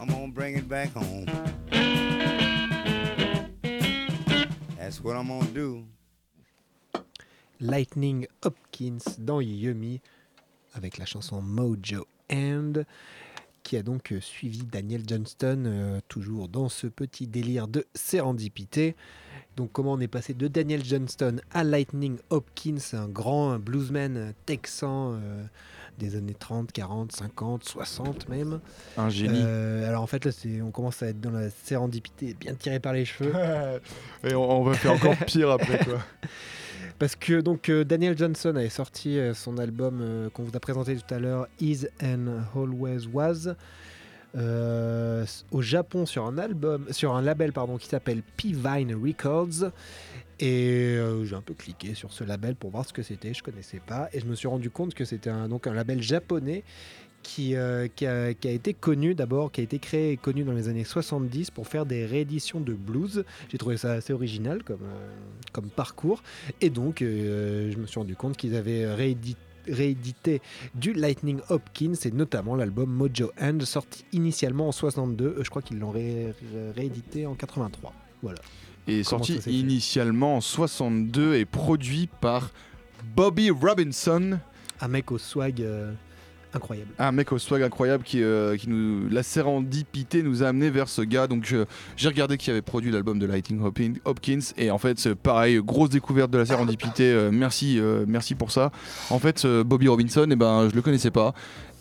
I'm 0.00 0.08
gonna 0.08 0.32
bring 0.32 0.56
it 0.56 0.68
back 0.68 0.92
home. 0.92 1.26
That's 4.76 5.00
what 5.00 5.14
I'm 5.14 5.28
gonna 5.28 5.46
do. 5.54 5.84
Lightning 7.60 8.26
Hopkins 8.42 9.20
dans 9.20 9.40
Yummy 9.40 10.00
avec 10.74 10.98
la 10.98 11.04
chanson 11.04 11.40
Mojo 11.40 12.08
Hand 12.28 12.84
qui 13.66 13.76
a 13.76 13.82
donc 13.82 14.12
euh, 14.12 14.20
suivi 14.20 14.62
Daniel 14.62 15.02
Johnston 15.04 15.64
euh, 15.66 16.00
toujours 16.06 16.46
dans 16.46 16.68
ce 16.68 16.86
petit 16.86 17.26
délire 17.26 17.66
de 17.66 17.84
sérendipité. 17.94 18.94
Donc 19.56 19.72
comment 19.72 19.94
on 19.94 20.00
est 20.00 20.06
passé 20.06 20.34
de 20.34 20.46
Daniel 20.46 20.84
Johnston 20.84 21.40
à 21.50 21.64
Lightning 21.64 22.18
Hopkins, 22.30 22.76
un 22.92 23.08
grand 23.08 23.58
bluesman 23.58 24.34
texan 24.44 25.14
euh, 25.14 25.42
des 25.98 26.14
années 26.14 26.36
30, 26.38 26.70
40, 26.70 27.10
50, 27.10 27.64
60 27.64 28.28
même. 28.28 28.60
Un 28.96 29.08
génie. 29.08 29.42
Euh, 29.42 29.88
alors 29.88 30.02
en 30.02 30.06
fait 30.06 30.24
là 30.24 30.30
c'est 30.30 30.62
on 30.62 30.70
commence 30.70 31.02
à 31.02 31.08
être 31.08 31.20
dans 31.20 31.32
la 31.32 31.50
sérendipité 31.50 32.36
bien 32.38 32.54
tiré 32.54 32.78
par 32.78 32.92
les 32.92 33.04
cheveux. 33.04 33.32
Et 34.22 34.32
on, 34.36 34.60
on 34.60 34.62
va 34.62 34.74
faire 34.74 34.92
encore 34.92 35.16
pire 35.26 35.50
après 35.50 35.84
quoi. 35.84 35.98
Parce 36.98 37.14
que 37.14 37.40
donc 37.40 37.68
euh, 37.68 37.84
Daniel 37.84 38.16
Johnson 38.16 38.54
avait 38.56 38.70
sorti 38.70 39.18
euh, 39.18 39.34
son 39.34 39.58
album 39.58 40.00
euh, 40.00 40.30
qu'on 40.30 40.44
vous 40.44 40.56
a 40.56 40.60
présenté 40.60 40.96
tout 40.96 41.14
à 41.14 41.18
l'heure, 41.18 41.46
Is 41.60 41.86
and 42.02 42.26
Always 42.54 43.06
Was, 43.12 43.54
au 45.50 45.62
Japon 45.62 46.04
sur 46.04 46.26
un 46.26 46.36
album, 46.36 46.86
sur 46.90 47.14
un 47.14 47.22
label 47.22 47.52
pardon 47.52 47.78
qui 47.78 47.86
s'appelle 47.86 48.22
P-Vine 48.36 48.94
Records. 48.94 49.70
Et 50.38 50.98
j'ai 51.24 51.34
un 51.34 51.40
peu 51.40 51.54
cliqué 51.54 51.94
sur 51.94 52.12
ce 52.12 52.22
label 52.22 52.54
pour 52.54 52.68
voir 52.70 52.84
ce 52.86 52.92
que 52.92 53.02
c'était. 53.02 53.32
Je 53.32 53.42
connaissais 53.42 53.80
pas 53.80 54.10
et 54.12 54.20
je 54.20 54.26
me 54.26 54.34
suis 54.34 54.46
rendu 54.46 54.68
compte 54.68 54.92
que 54.92 55.06
c'était 55.06 55.30
un, 55.30 55.48
donc 55.48 55.66
un 55.66 55.72
label 55.72 56.02
japonais 56.02 56.64
qui, 57.26 57.56
euh, 57.56 57.88
qui, 57.94 58.06
a, 58.06 58.34
qui 58.34 58.46
a 58.46 58.52
été 58.52 58.72
connu 58.72 59.14
d'abord, 59.14 59.50
qui 59.50 59.60
a 59.60 59.64
été 59.64 59.78
créé 59.80 60.12
et 60.12 60.16
connu 60.16 60.44
dans 60.44 60.52
les 60.52 60.68
années 60.68 60.84
70 60.84 61.50
pour 61.50 61.66
faire 61.66 61.84
des 61.84 62.06
rééditions 62.06 62.60
de 62.60 62.72
blues. 62.72 63.24
J'ai 63.50 63.58
trouvé 63.58 63.76
ça 63.76 63.92
assez 63.92 64.12
original 64.12 64.62
comme, 64.62 64.82
euh, 64.84 65.08
comme 65.52 65.68
parcours. 65.68 66.22
Et 66.60 66.70
donc, 66.70 67.02
euh, 67.02 67.70
je 67.72 67.76
me 67.78 67.86
suis 67.86 67.98
rendu 67.98 68.14
compte 68.16 68.36
qu'ils 68.36 68.54
avaient 68.54 68.86
réédité 68.94 69.38
réédité 69.68 70.40
du 70.76 70.92
Lightning 70.92 71.40
Hopkins 71.48 71.94
et 72.04 72.12
notamment 72.12 72.54
l'album 72.54 72.88
Mojo 72.88 73.32
Hand 73.40 73.64
sorti 73.64 74.04
initialement 74.12 74.68
en 74.68 74.72
62 74.72 75.24
Euh, 75.26 75.42
je 75.42 75.50
crois 75.50 75.60
qu'ils 75.60 75.80
l'ont 75.80 75.90
ré- 75.90 76.26
ré- 76.54 76.70
réédité 76.76 77.26
en 77.26 77.34
83 77.34 77.92
voilà 78.22 78.38
Et 78.86 79.02
Comment 79.02 79.24
sorti 79.24 79.40
initialement 79.50 80.36
en 80.36 80.40
62 80.40 81.34
et 81.34 81.44
produit 81.44 82.08
par 82.20 82.52
Bobby 83.16 83.50
Robinson, 83.50 84.38
un 84.80 84.86
mec 84.88 85.10
au 85.10 85.18
swag 85.18 85.60
euh, 85.60 85.92
un 86.98 87.12
mec 87.12 87.32
au 87.32 87.38
swag 87.38 87.62
incroyable 87.62 88.04
qui, 88.04 88.22
euh, 88.22 88.56
qui 88.56 88.68
nous 88.68 89.08
la 89.10 89.22
sérendipité 89.22 90.22
nous 90.22 90.42
a 90.42 90.48
amené 90.48 90.70
vers 90.70 90.88
ce 90.88 91.02
gars. 91.02 91.26
Donc 91.26 91.44
je- 91.44 91.64
j'ai 91.96 92.08
regardé 92.08 92.36
qui 92.36 92.50
avait 92.50 92.62
produit 92.62 92.90
l'album 92.90 93.18
de 93.18 93.26
Lightning 93.26 93.60
Hopkins 94.04 94.40
et 94.56 94.70
en 94.70 94.78
fait 94.78 95.14
pareil, 95.14 95.60
grosse 95.62 95.90
découverte 95.90 96.30
de 96.30 96.38
la 96.38 96.46
sérendipité. 96.46 97.04
euh, 97.04 97.30
merci, 97.32 97.78
euh, 97.78 98.04
merci 98.06 98.34
pour 98.34 98.50
ça. 98.50 98.72
En 99.10 99.18
fait 99.18 99.44
euh, 99.44 99.64
Bobby 99.64 99.88
Robinson, 99.88 100.26
eh 100.30 100.36
ben 100.36 100.68
je 100.70 100.74
le 100.74 100.82
connaissais 100.82 101.10
pas 101.10 101.34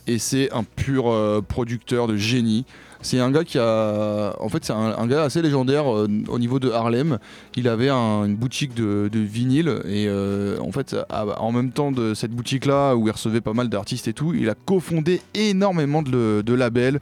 et 0.07 0.19
c'est 0.19 0.51
un 0.53 0.63
pur 0.63 1.09
euh, 1.11 1.41
producteur 1.41 2.07
de 2.07 2.15
génie. 2.17 2.65
C'est 3.01 3.19
un 3.19 3.29
gars 3.31 3.43
qui 3.43 3.57
a. 3.59 4.35
En 4.39 4.49
fait, 4.49 4.65
c'est 4.65 4.73
un, 4.73 5.07
gars 5.07 5.23
assez 5.23 5.41
légendaire 5.41 5.93
euh, 5.93 6.07
au 6.27 6.39
niveau 6.39 6.59
de 6.59 6.71
Harlem. 6.71 7.19
Il 7.55 7.67
avait 7.67 7.89
un- 7.89 8.25
une 8.25 8.35
boutique 8.35 8.73
de, 8.73 9.09
vinyle 9.13 9.69
et 9.85 10.07
euh, 10.07 10.57
en 10.59 10.71
fait, 10.71 10.95
en 11.09 11.51
même 11.51 11.71
temps 11.71 11.91
de 11.91 12.13
cette 12.13 12.31
boutique-là 12.31 12.95
où 12.95 13.07
il 13.07 13.11
recevait 13.11 13.41
pas 13.41 13.53
mal 13.53 13.69
d'artistes 13.69 14.07
et 14.07 14.13
tout, 14.13 14.33
il 14.33 14.49
a 14.49 14.55
cofondé 14.55 15.21
énormément 15.33 16.01
de, 16.01 16.53
labels. 16.53 16.99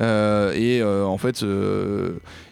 euh, 0.00 0.52
et 0.54 0.82
en 0.82 1.18
fait, 1.18 1.44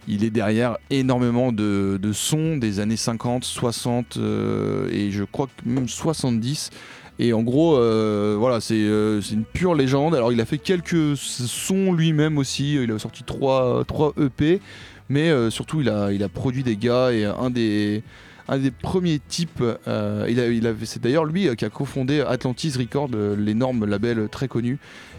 il 0.09 0.25
est 0.25 0.31
derrière 0.31 0.77
énormément 0.91 1.53
de, 1.53 1.99
de 2.01 2.13
sons 2.13 2.57
des 2.57 2.81
années 2.81 2.97
50, 2.97 3.45
60 3.45 4.17
euh, 4.17 4.89
et 4.91 5.11
je 5.11 5.25
crois 5.25 5.47
que 5.47 5.69
même 5.69 5.89
70. 5.89 6.71
Et 7.19 7.33
en 7.33 7.43
gros, 7.43 7.77
euh, 7.77 8.37
voilà, 8.39 8.61
c'est 8.61 8.75
euh, 8.75 9.21
c'est 9.21 9.35
une 9.35 9.45
pure 9.45 9.75
légende. 9.75 10.15
Alors, 10.15 10.33
il 10.33 10.41
a 10.41 10.45
fait 10.45 10.59
quelques 10.59 11.17
sons 11.17 11.93
lui-même 11.93 12.39
aussi. 12.39 12.75
Il 12.75 12.91
a 12.91 12.99
sorti 12.99 13.23
3, 13.25 13.85
EP. 14.21 14.61
Mais 15.09 15.31
euh, 15.31 15.51
surtout, 15.51 15.81
il 15.81 15.89
a, 15.89 16.13
il 16.13 16.23
a 16.23 16.29
produit 16.29 16.63
des 16.63 16.77
gars. 16.77 17.13
Et 17.13 17.25
un 17.25 17.51
des, 17.51 18.03
un 18.49 18.59
des 18.59 18.71
premiers 18.71 19.19
types, 19.19 19.63
il 19.87 20.67
a, 20.67 20.73
c'est 20.85 21.03
d'ailleurs 21.03 21.25
lui 21.25 21.55
qui 21.57 21.65
a 21.65 21.71
cofondé 21.71 22.21
Atlantis 22.21 22.73
Records, 22.79 23.11
l'énorme 23.37 23.85
label 23.85 24.29
très 24.31 24.49
connu. 24.49 24.79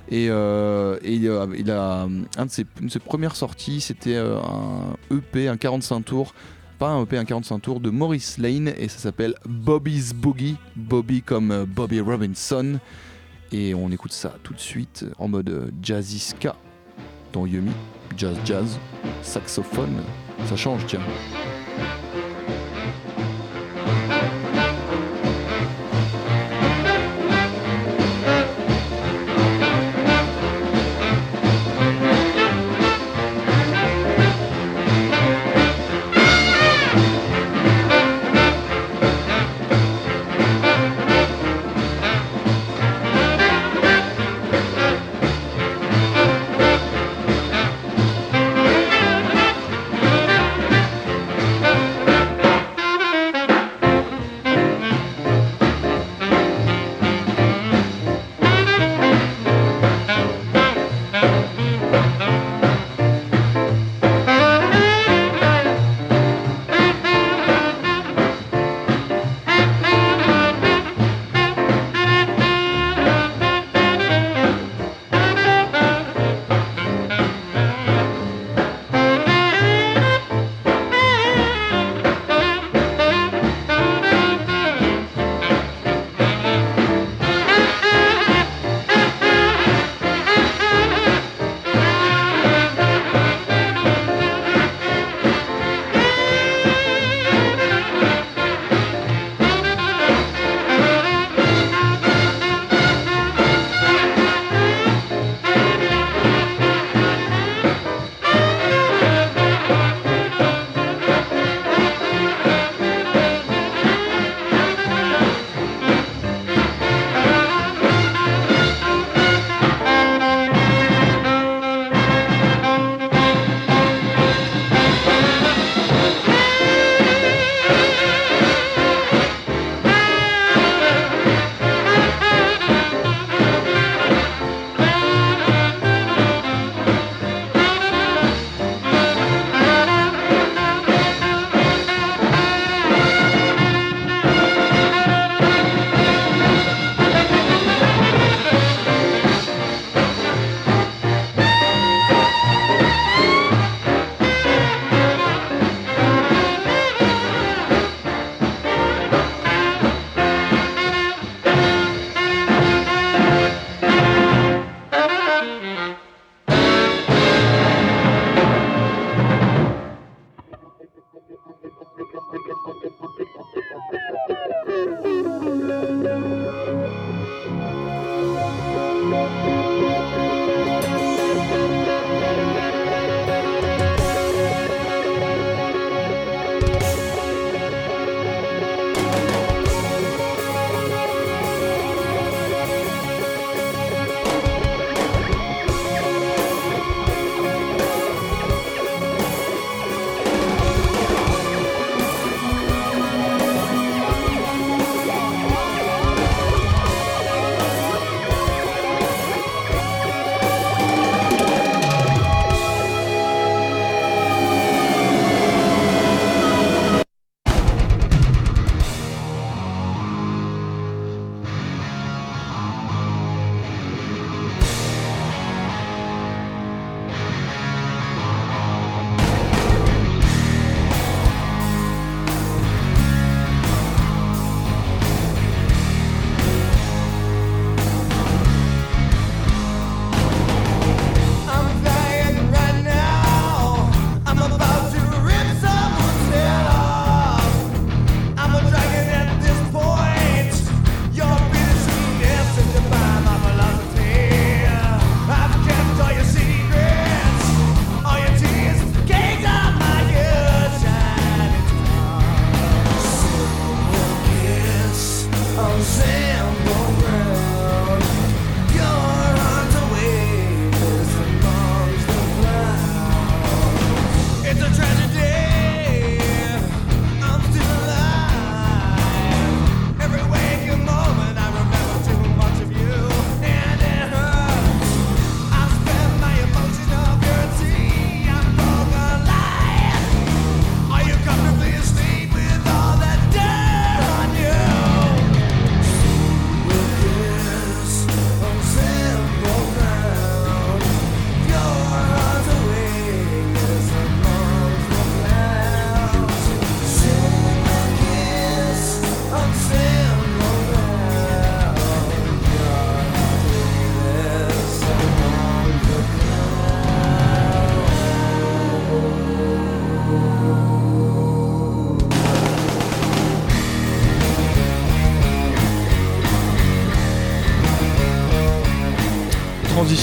Et, 0.10 0.26
et 0.26 1.14
il, 1.14 1.30
a, 1.30 2.08
une 2.08 2.46
de 2.82 2.90
ses 2.90 3.00
premières 3.00 3.36
sorties, 3.36 3.82
c'était 3.82 4.18
un 4.18 4.96
EP, 5.12 5.48
un 5.48 5.58
45 5.58 6.02
tours 6.02 6.34
pas 6.84 6.90
un 6.90 7.04
EP, 7.04 7.18
un 7.18 7.24
45 7.24 7.60
tours 7.60 7.80
de 7.80 7.90
Maurice 7.90 8.38
Lane 8.38 8.74
et 8.78 8.90
ça 8.90 8.98
s'appelle 8.98 9.36
Bobby's 9.46 10.14
Boogie. 10.14 10.58
Bobby 10.76 11.22
comme 11.22 11.52
euh, 11.52 11.66
Bobby 11.66 12.02
Robinson. 12.02 12.78
Et 13.54 13.74
on 13.74 13.90
écoute 13.90 14.12
ça 14.12 14.36
tout 14.44 14.54
de 14.54 14.60
suite 14.60 15.06
en 15.18 15.30
mode 15.30 15.50
euh, 15.50 15.72
jazzy 15.82 16.20
ska 16.20 16.58
dans 17.32 17.46
Yumi. 17.46 17.72
Jazz 18.18 18.36
jazz, 18.44 18.78
saxophone, 19.22 19.96
ça 20.46 20.58
change 20.58 20.86
tiens. 20.86 21.00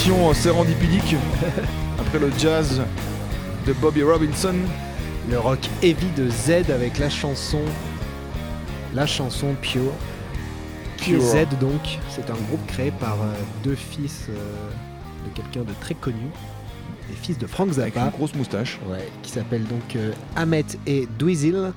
Transition 0.01 0.33
sérendipidique 0.33 1.15
après 1.99 2.17
le 2.17 2.31
jazz 2.35 2.81
de 3.67 3.73
Bobby 3.73 4.01
Robinson. 4.01 4.55
Le 5.29 5.37
rock 5.37 5.59
heavy 5.83 6.07
de 6.17 6.27
Z 6.27 6.71
avec 6.73 6.97
la 6.97 7.07
chanson. 7.07 7.61
La 8.95 9.05
chanson 9.05 9.53
Pure. 9.61 9.93
Pure. 10.97 11.21
Z 11.21 11.45
donc. 11.59 11.99
C'est 12.09 12.31
un 12.31 12.41
groupe 12.47 12.65
créé 12.65 12.89
par 12.89 13.13
euh, 13.13 13.31
deux 13.63 13.75
fils 13.75 14.25
euh, 14.29 14.69
de 15.29 15.35
quelqu'un 15.35 15.69
de 15.69 15.73
très 15.79 15.93
connu. 15.93 16.31
Les 17.07 17.15
fils 17.15 17.37
de 17.37 17.45
Frank 17.45 17.69
Avec 17.77 17.95
une 17.95 18.01
Zappa. 18.01 18.17
grosse 18.17 18.33
moustache. 18.33 18.79
Ouais, 18.89 19.07
qui 19.21 19.29
s'appellent 19.29 19.67
donc 19.67 19.95
euh, 19.95 20.13
Ahmet 20.35 20.65
et 20.87 21.07
Dweezil. 21.19 21.73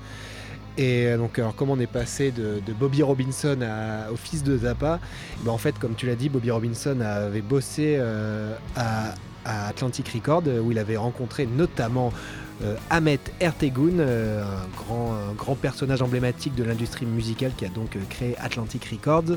Et 0.76 1.06
euh, 1.06 1.16
donc, 1.16 1.38
alors, 1.38 1.54
comment 1.54 1.74
on 1.74 1.80
est 1.80 1.86
passé 1.86 2.30
de, 2.30 2.60
Bobby 2.72 3.02
Robinson 3.02 3.58
au 4.12 4.16
fils 4.16 4.42
de 4.42 4.58
Zappa 4.58 4.98
Ben, 5.44 5.52
En 5.52 5.58
fait, 5.58 5.78
comme 5.78 5.94
tu 5.94 6.06
l'as 6.06 6.16
dit, 6.16 6.28
Bobby 6.28 6.50
Robinson 6.50 7.00
avait 7.00 7.42
bossé 7.42 7.96
euh, 7.98 8.54
à, 8.76 9.14
Atlantic 9.44 10.08
Records, 10.08 10.44
où 10.62 10.72
il 10.72 10.78
avait 10.78 10.96
rencontré 10.96 11.46
notamment 11.46 12.12
euh, 12.62 12.76
Ahmet 12.88 13.18
Ertegun, 13.40 13.98
euh, 13.98 14.42
un, 14.42 14.76
grand, 14.76 15.12
un 15.12 15.32
grand 15.32 15.56
personnage 15.56 16.02
emblématique 16.02 16.54
de 16.54 16.62
l'industrie 16.62 17.04
musicale 17.04 17.50
qui 17.56 17.64
a 17.64 17.68
donc 17.68 17.98
créé 18.08 18.36
Atlantic 18.38 18.84
Records. 18.86 19.36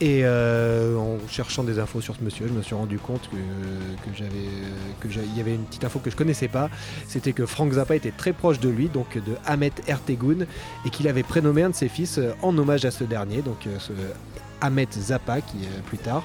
Et 0.00 0.20
euh, 0.24 0.94
en 0.96 1.16
cherchant 1.26 1.64
des 1.64 1.78
infos 1.78 2.02
sur 2.02 2.16
ce 2.16 2.22
monsieur, 2.22 2.46
je 2.46 2.52
me 2.52 2.60
suis 2.60 2.74
rendu 2.74 2.98
compte 2.98 3.30
que, 3.30 3.36
il 5.04 5.36
y 5.36 5.40
avait 5.40 5.54
une 5.54 5.64
petite 5.64 5.84
info 5.84 6.00
que 6.00 6.10
je 6.10 6.16
connaissais 6.16 6.48
pas. 6.48 6.68
C'était 7.08 7.32
que 7.32 7.46
Frank 7.46 7.72
Zappa 7.72 7.96
était 7.96 8.10
très 8.10 8.34
proche 8.34 8.60
de 8.60 8.68
lui, 8.68 8.88
donc 8.88 9.16
de 9.16 9.36
Ahmet 9.46 9.72
Ertegun, 9.86 10.44
et 10.84 10.90
qu'il 10.90 11.08
avait 11.08 11.22
prénommé 11.22 11.62
un 11.62 11.70
de 11.70 11.74
ses 11.74 11.88
fils 11.88 12.18
euh, 12.18 12.32
en 12.42 12.56
hommage 12.58 12.84
à 12.84 12.90
ce 12.90 13.04
dernier, 13.04 13.42
euh, 13.66 13.78
Ahmet 14.60 14.88
Zappa, 14.90 15.40
qui 15.40 15.56
euh, 15.58 15.80
plus 15.86 15.98
tard, 15.98 16.22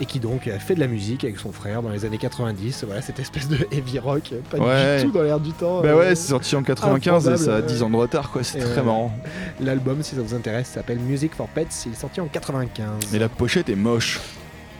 et 0.00 0.06
qui 0.06 0.20
donc 0.20 0.46
a 0.48 0.58
fait 0.58 0.74
de 0.74 0.80
la 0.80 0.86
musique 0.86 1.24
avec 1.24 1.38
son 1.38 1.52
frère 1.52 1.82
dans 1.82 1.90
les 1.90 2.04
années 2.04 2.18
90. 2.18 2.84
Voilà, 2.86 3.02
cette 3.02 3.18
espèce 3.20 3.48
de 3.48 3.58
heavy 3.72 3.98
rock, 3.98 4.30
euh, 4.32 4.40
pas 4.50 4.58
Ouais. 4.58 4.98
du 5.02 5.06
tout 5.10 5.12
dans 5.12 5.22
l'air 5.22 5.40
du 5.40 5.52
temps. 5.52 5.80
Bah 5.82 5.88
euh, 5.88 5.98
ouais, 5.98 6.14
c'est 6.14 6.28
sorti 6.28 6.56
en 6.56 6.62
95 6.62 7.24
et 7.28 7.28
ça 7.28 7.32
a 7.32 7.34
improbable, 7.58 7.66
10 7.66 7.82
ans 7.82 7.90
de 7.90 7.96
retard 7.96 8.30
quoi, 8.30 8.42
c'est 8.42 8.58
très 8.60 8.82
marrant. 8.82 9.12
L'album, 9.60 10.02
si 10.02 10.14
ça 10.14 10.22
vous 10.22 10.34
intéresse, 10.34 10.68
s'appelle 10.68 10.98
Music 10.98 11.34
for 11.34 11.48
Pets. 11.48 11.68
Il 11.86 11.92
est 11.92 11.96
sorti 11.96 12.20
en 12.20 12.26
95. 12.26 12.86
Mais 13.12 13.18
la 13.18 13.28
pochette 13.28 13.68
est 13.68 13.74
moche. 13.76 14.20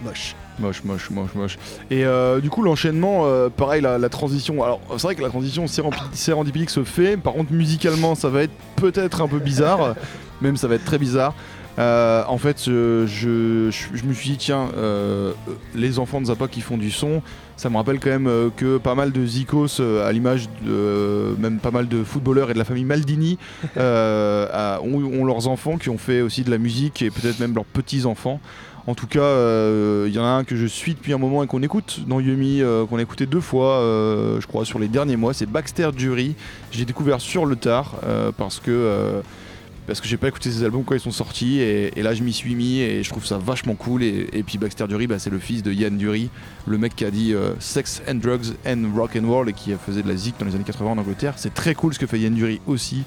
Moche. 0.02 0.34
Moche, 0.60 0.84
moche, 0.84 1.10
moche, 1.10 1.34
moche. 1.34 1.58
Et 1.90 2.04
euh, 2.04 2.40
du 2.40 2.48
coup, 2.48 2.62
l'enchaînement, 2.62 3.22
euh, 3.24 3.48
pareil, 3.48 3.80
la, 3.82 3.98
la 3.98 4.08
transition. 4.08 4.62
Alors, 4.62 4.80
c'est 4.96 5.02
vrai 5.02 5.14
que 5.16 5.22
la 5.22 5.28
transition 5.28 5.66
sérendipitique 6.12 6.70
se 6.70 6.84
fait. 6.84 7.16
Par 7.16 7.32
contre, 7.32 7.52
musicalement, 7.52 8.14
ça 8.14 8.28
va 8.28 8.42
être 8.44 8.52
peut-être 8.76 9.20
un 9.20 9.26
peu 9.26 9.38
bizarre. 9.40 9.94
même, 10.40 10.56
ça 10.56 10.68
va 10.68 10.76
être 10.76 10.84
très 10.84 10.98
bizarre. 10.98 11.34
Euh, 11.78 12.22
en 12.28 12.38
fait, 12.38 12.64
je, 12.64 13.06
je, 13.06 14.06
me 14.06 14.12
suis 14.12 14.30
dit, 14.30 14.36
tiens, 14.36 14.68
euh, 14.76 15.32
les 15.74 15.98
enfants 15.98 16.20
de 16.20 16.26
Zappa 16.26 16.48
qui 16.48 16.60
font 16.60 16.76
du 16.76 16.90
son, 16.90 17.22
ça 17.56 17.70
me 17.70 17.76
rappelle 17.76 17.98
quand 18.00 18.10
même 18.10 18.26
euh, 18.26 18.50
que 18.54 18.78
pas 18.78 18.94
mal 18.94 19.12
de 19.12 19.24
zikos, 19.26 19.80
euh, 19.80 20.06
à 20.06 20.12
l'image 20.12 20.48
de 20.64 20.70
euh, 20.70 21.34
même 21.38 21.58
pas 21.58 21.70
mal 21.70 21.88
de 21.88 22.04
footballeurs 22.04 22.50
et 22.50 22.54
de 22.54 22.58
la 22.58 22.64
famille 22.64 22.84
Maldini, 22.84 23.38
euh, 23.76 24.78
ont, 24.82 25.02
ont 25.02 25.24
leurs 25.24 25.48
enfants 25.48 25.76
qui 25.76 25.90
ont 25.90 25.98
fait 25.98 26.20
aussi 26.20 26.42
de 26.42 26.50
la 26.50 26.58
musique 26.58 27.02
et 27.02 27.10
peut-être 27.10 27.40
même 27.40 27.54
leurs 27.54 27.64
petits-enfants. 27.64 28.40
En 28.86 28.94
tout 28.94 29.06
cas, 29.06 29.20
euh, 29.20 30.04
il 30.08 30.14
y 30.14 30.18
en 30.18 30.24
a 30.24 30.28
un 30.28 30.44
que 30.44 30.56
je 30.56 30.66
suis 30.66 30.94
depuis 30.94 31.14
un 31.14 31.18
moment 31.18 31.42
et 31.42 31.46
qu'on 31.46 31.62
écoute 31.62 32.00
dans 32.06 32.20
Yumi, 32.20 32.60
euh, 32.60 32.84
qu'on 32.84 32.98
a 32.98 33.02
écouté 33.02 33.24
deux 33.24 33.40
fois, 33.40 33.78
euh, 33.78 34.40
je 34.42 34.46
crois, 34.46 34.66
sur 34.66 34.78
les 34.78 34.88
derniers 34.88 35.16
mois. 35.16 35.32
C'est 35.32 35.46
Baxter 35.46 35.88
Jury. 35.96 36.34
J'ai 36.70 36.84
découvert 36.84 37.20
sur 37.20 37.46
le 37.46 37.56
tard 37.56 37.94
euh, 38.04 38.30
parce 38.36 38.60
que 38.60 38.70
euh, 38.70 39.22
parce 39.86 40.00
que 40.00 40.08
j'ai 40.08 40.16
pas 40.16 40.28
écouté 40.28 40.50
ces 40.50 40.64
albums 40.64 40.84
quand 40.84 40.94
ils 40.94 41.00
sont 41.00 41.10
sortis 41.10 41.60
et, 41.60 42.02
là 42.02 42.14
je 42.14 42.22
m'y 42.22 42.32
suis 42.32 42.54
mis 42.54 42.80
et 42.80 43.02
je 43.02 43.10
trouve 43.10 43.24
ça 43.24 43.38
vachement 43.38 43.74
cool. 43.74 44.02
Et, 44.02 44.42
puis 44.46 44.58
Baxter 44.58 44.86
Dury, 44.86 45.06
bah, 45.06 45.18
c'est 45.18 45.30
le 45.30 45.38
fils 45.38 45.62
de 45.62 45.72
Yann 45.72 45.96
Dury, 45.96 46.30
le 46.66 46.78
mec 46.78 46.96
qui 46.96 47.04
a 47.04 47.10
dit 47.10 47.34
euh, 47.34 47.54
Sex 47.58 48.02
and 48.08 48.16
Drugs 48.16 48.54
and 48.66 48.90
Rock 48.94 49.16
and 49.16 49.28
Roll 49.28 49.48
et 49.48 49.52
qui 49.52 49.72
faisait 49.74 50.02
de 50.02 50.08
la 50.08 50.16
zik 50.16 50.36
dans 50.38 50.46
les 50.46 50.54
années 50.54 50.64
80 50.64 50.92
en 50.92 50.98
Angleterre. 50.98 51.34
C'est 51.36 51.54
très 51.54 51.74
cool 51.74 51.94
ce 51.94 51.98
que 51.98 52.06
fait 52.06 52.18
Yann 52.18 52.34
Dury 52.34 52.60
aussi. 52.66 53.04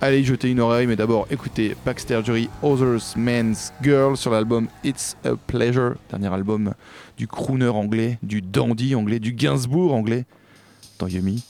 Allez 0.00 0.20
y 0.20 0.24
jeter 0.24 0.50
une 0.50 0.60
oreille, 0.60 0.86
mais 0.86 0.96
d'abord 0.96 1.26
écoutez 1.30 1.74
Baxter 1.86 2.20
Jury, 2.24 2.50
Others 2.62 3.16
Men's 3.16 3.72
Girl 3.82 4.16
sur 4.16 4.30
l'album 4.30 4.68
It's 4.84 5.16
a 5.24 5.36
Pleasure, 5.36 5.94
dernier 6.10 6.32
album 6.32 6.74
du 7.16 7.26
crooner 7.26 7.68
anglais, 7.68 8.18
du 8.22 8.42
dandy 8.42 8.94
anglais, 8.94 9.20
du 9.20 9.32
Gainsbourg 9.32 9.94
anglais, 9.94 10.26
dans 10.98 11.06
Yumi 11.06 11.42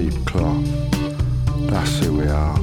cheap 0.00 0.24
cloth. 0.24 0.64
That's 1.68 1.98
who 1.98 2.18
we 2.18 2.26
are. 2.26 2.56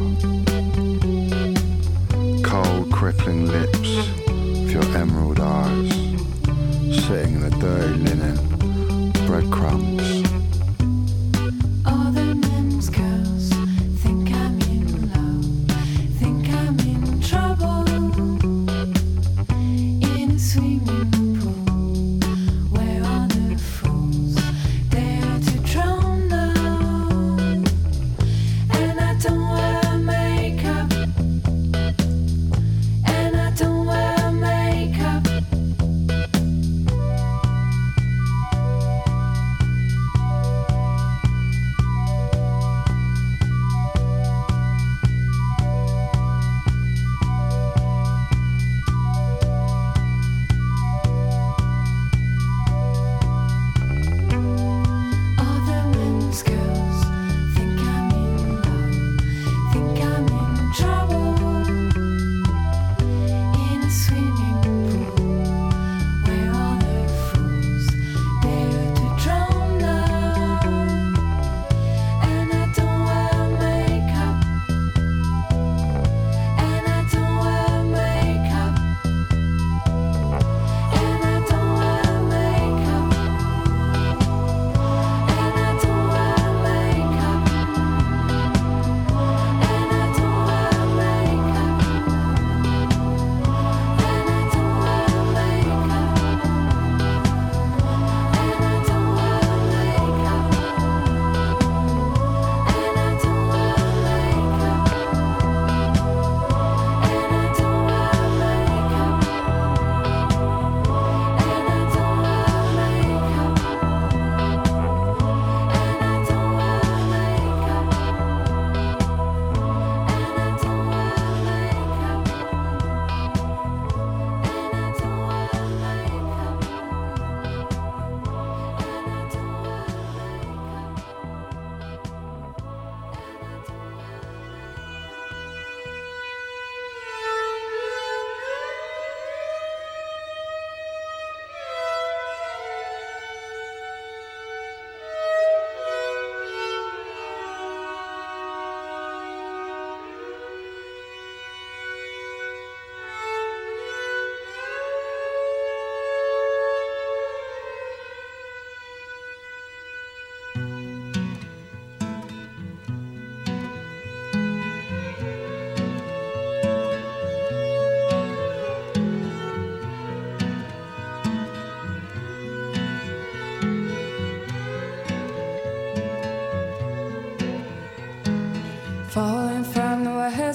Cold, 2.43 2.91
crippling 2.91 3.45
lips 3.45 3.79
with 3.79 4.71
your 4.71 4.85
emerald 4.97 5.39
eyes. 5.39 5.91
Sitting 7.05 7.35
in 7.35 7.41
the 7.41 7.55
dirty 7.59 7.93
linen, 7.93 9.11
breadcrumbs. 9.27 10.26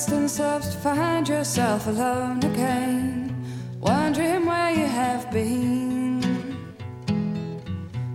constant 0.04 0.38
loves 0.40 0.70
to 0.70 0.78
find 0.78 1.28
yourself 1.28 1.86
alone 1.86 2.38
again, 2.38 3.32
wondering 3.80 4.44
where 4.46 4.72
you 4.72 4.84
have 4.84 5.30
been. 5.30 6.20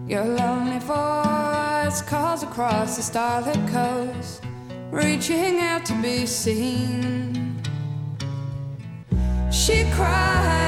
Your 0.05 0.25
lonely 0.25 0.79
voice 0.79 2.01
calls 2.01 2.43
across 2.43 2.97
the 2.97 3.03
starlit 3.03 3.65
coast, 3.69 4.43
reaching 4.91 5.61
out 5.61 5.85
to 5.85 5.93
be 6.01 6.25
seen. 6.25 7.61
She 9.49 9.89
cried. 9.91 10.66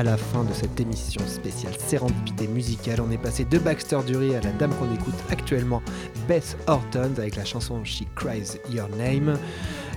À 0.00 0.02
la 0.02 0.16
fin 0.16 0.44
de 0.44 0.52
cette 0.54 0.80
émission 0.80 1.20
spéciale 1.26 1.74
Sérendipité 1.78 2.48
musicale. 2.48 3.02
On 3.06 3.10
est 3.10 3.18
passé 3.18 3.44
de 3.44 3.58
Baxter 3.58 3.98
Dury 4.06 4.34
à 4.34 4.40
la 4.40 4.50
dame 4.52 4.72
qu'on 4.76 4.90
écoute 4.94 5.14
actuellement, 5.30 5.82
Beth 6.26 6.56
Horton, 6.66 7.10
avec 7.18 7.36
la 7.36 7.44
chanson 7.44 7.84
She 7.84 8.04
Cries 8.16 8.56
Your 8.70 8.88
Name. 8.96 9.36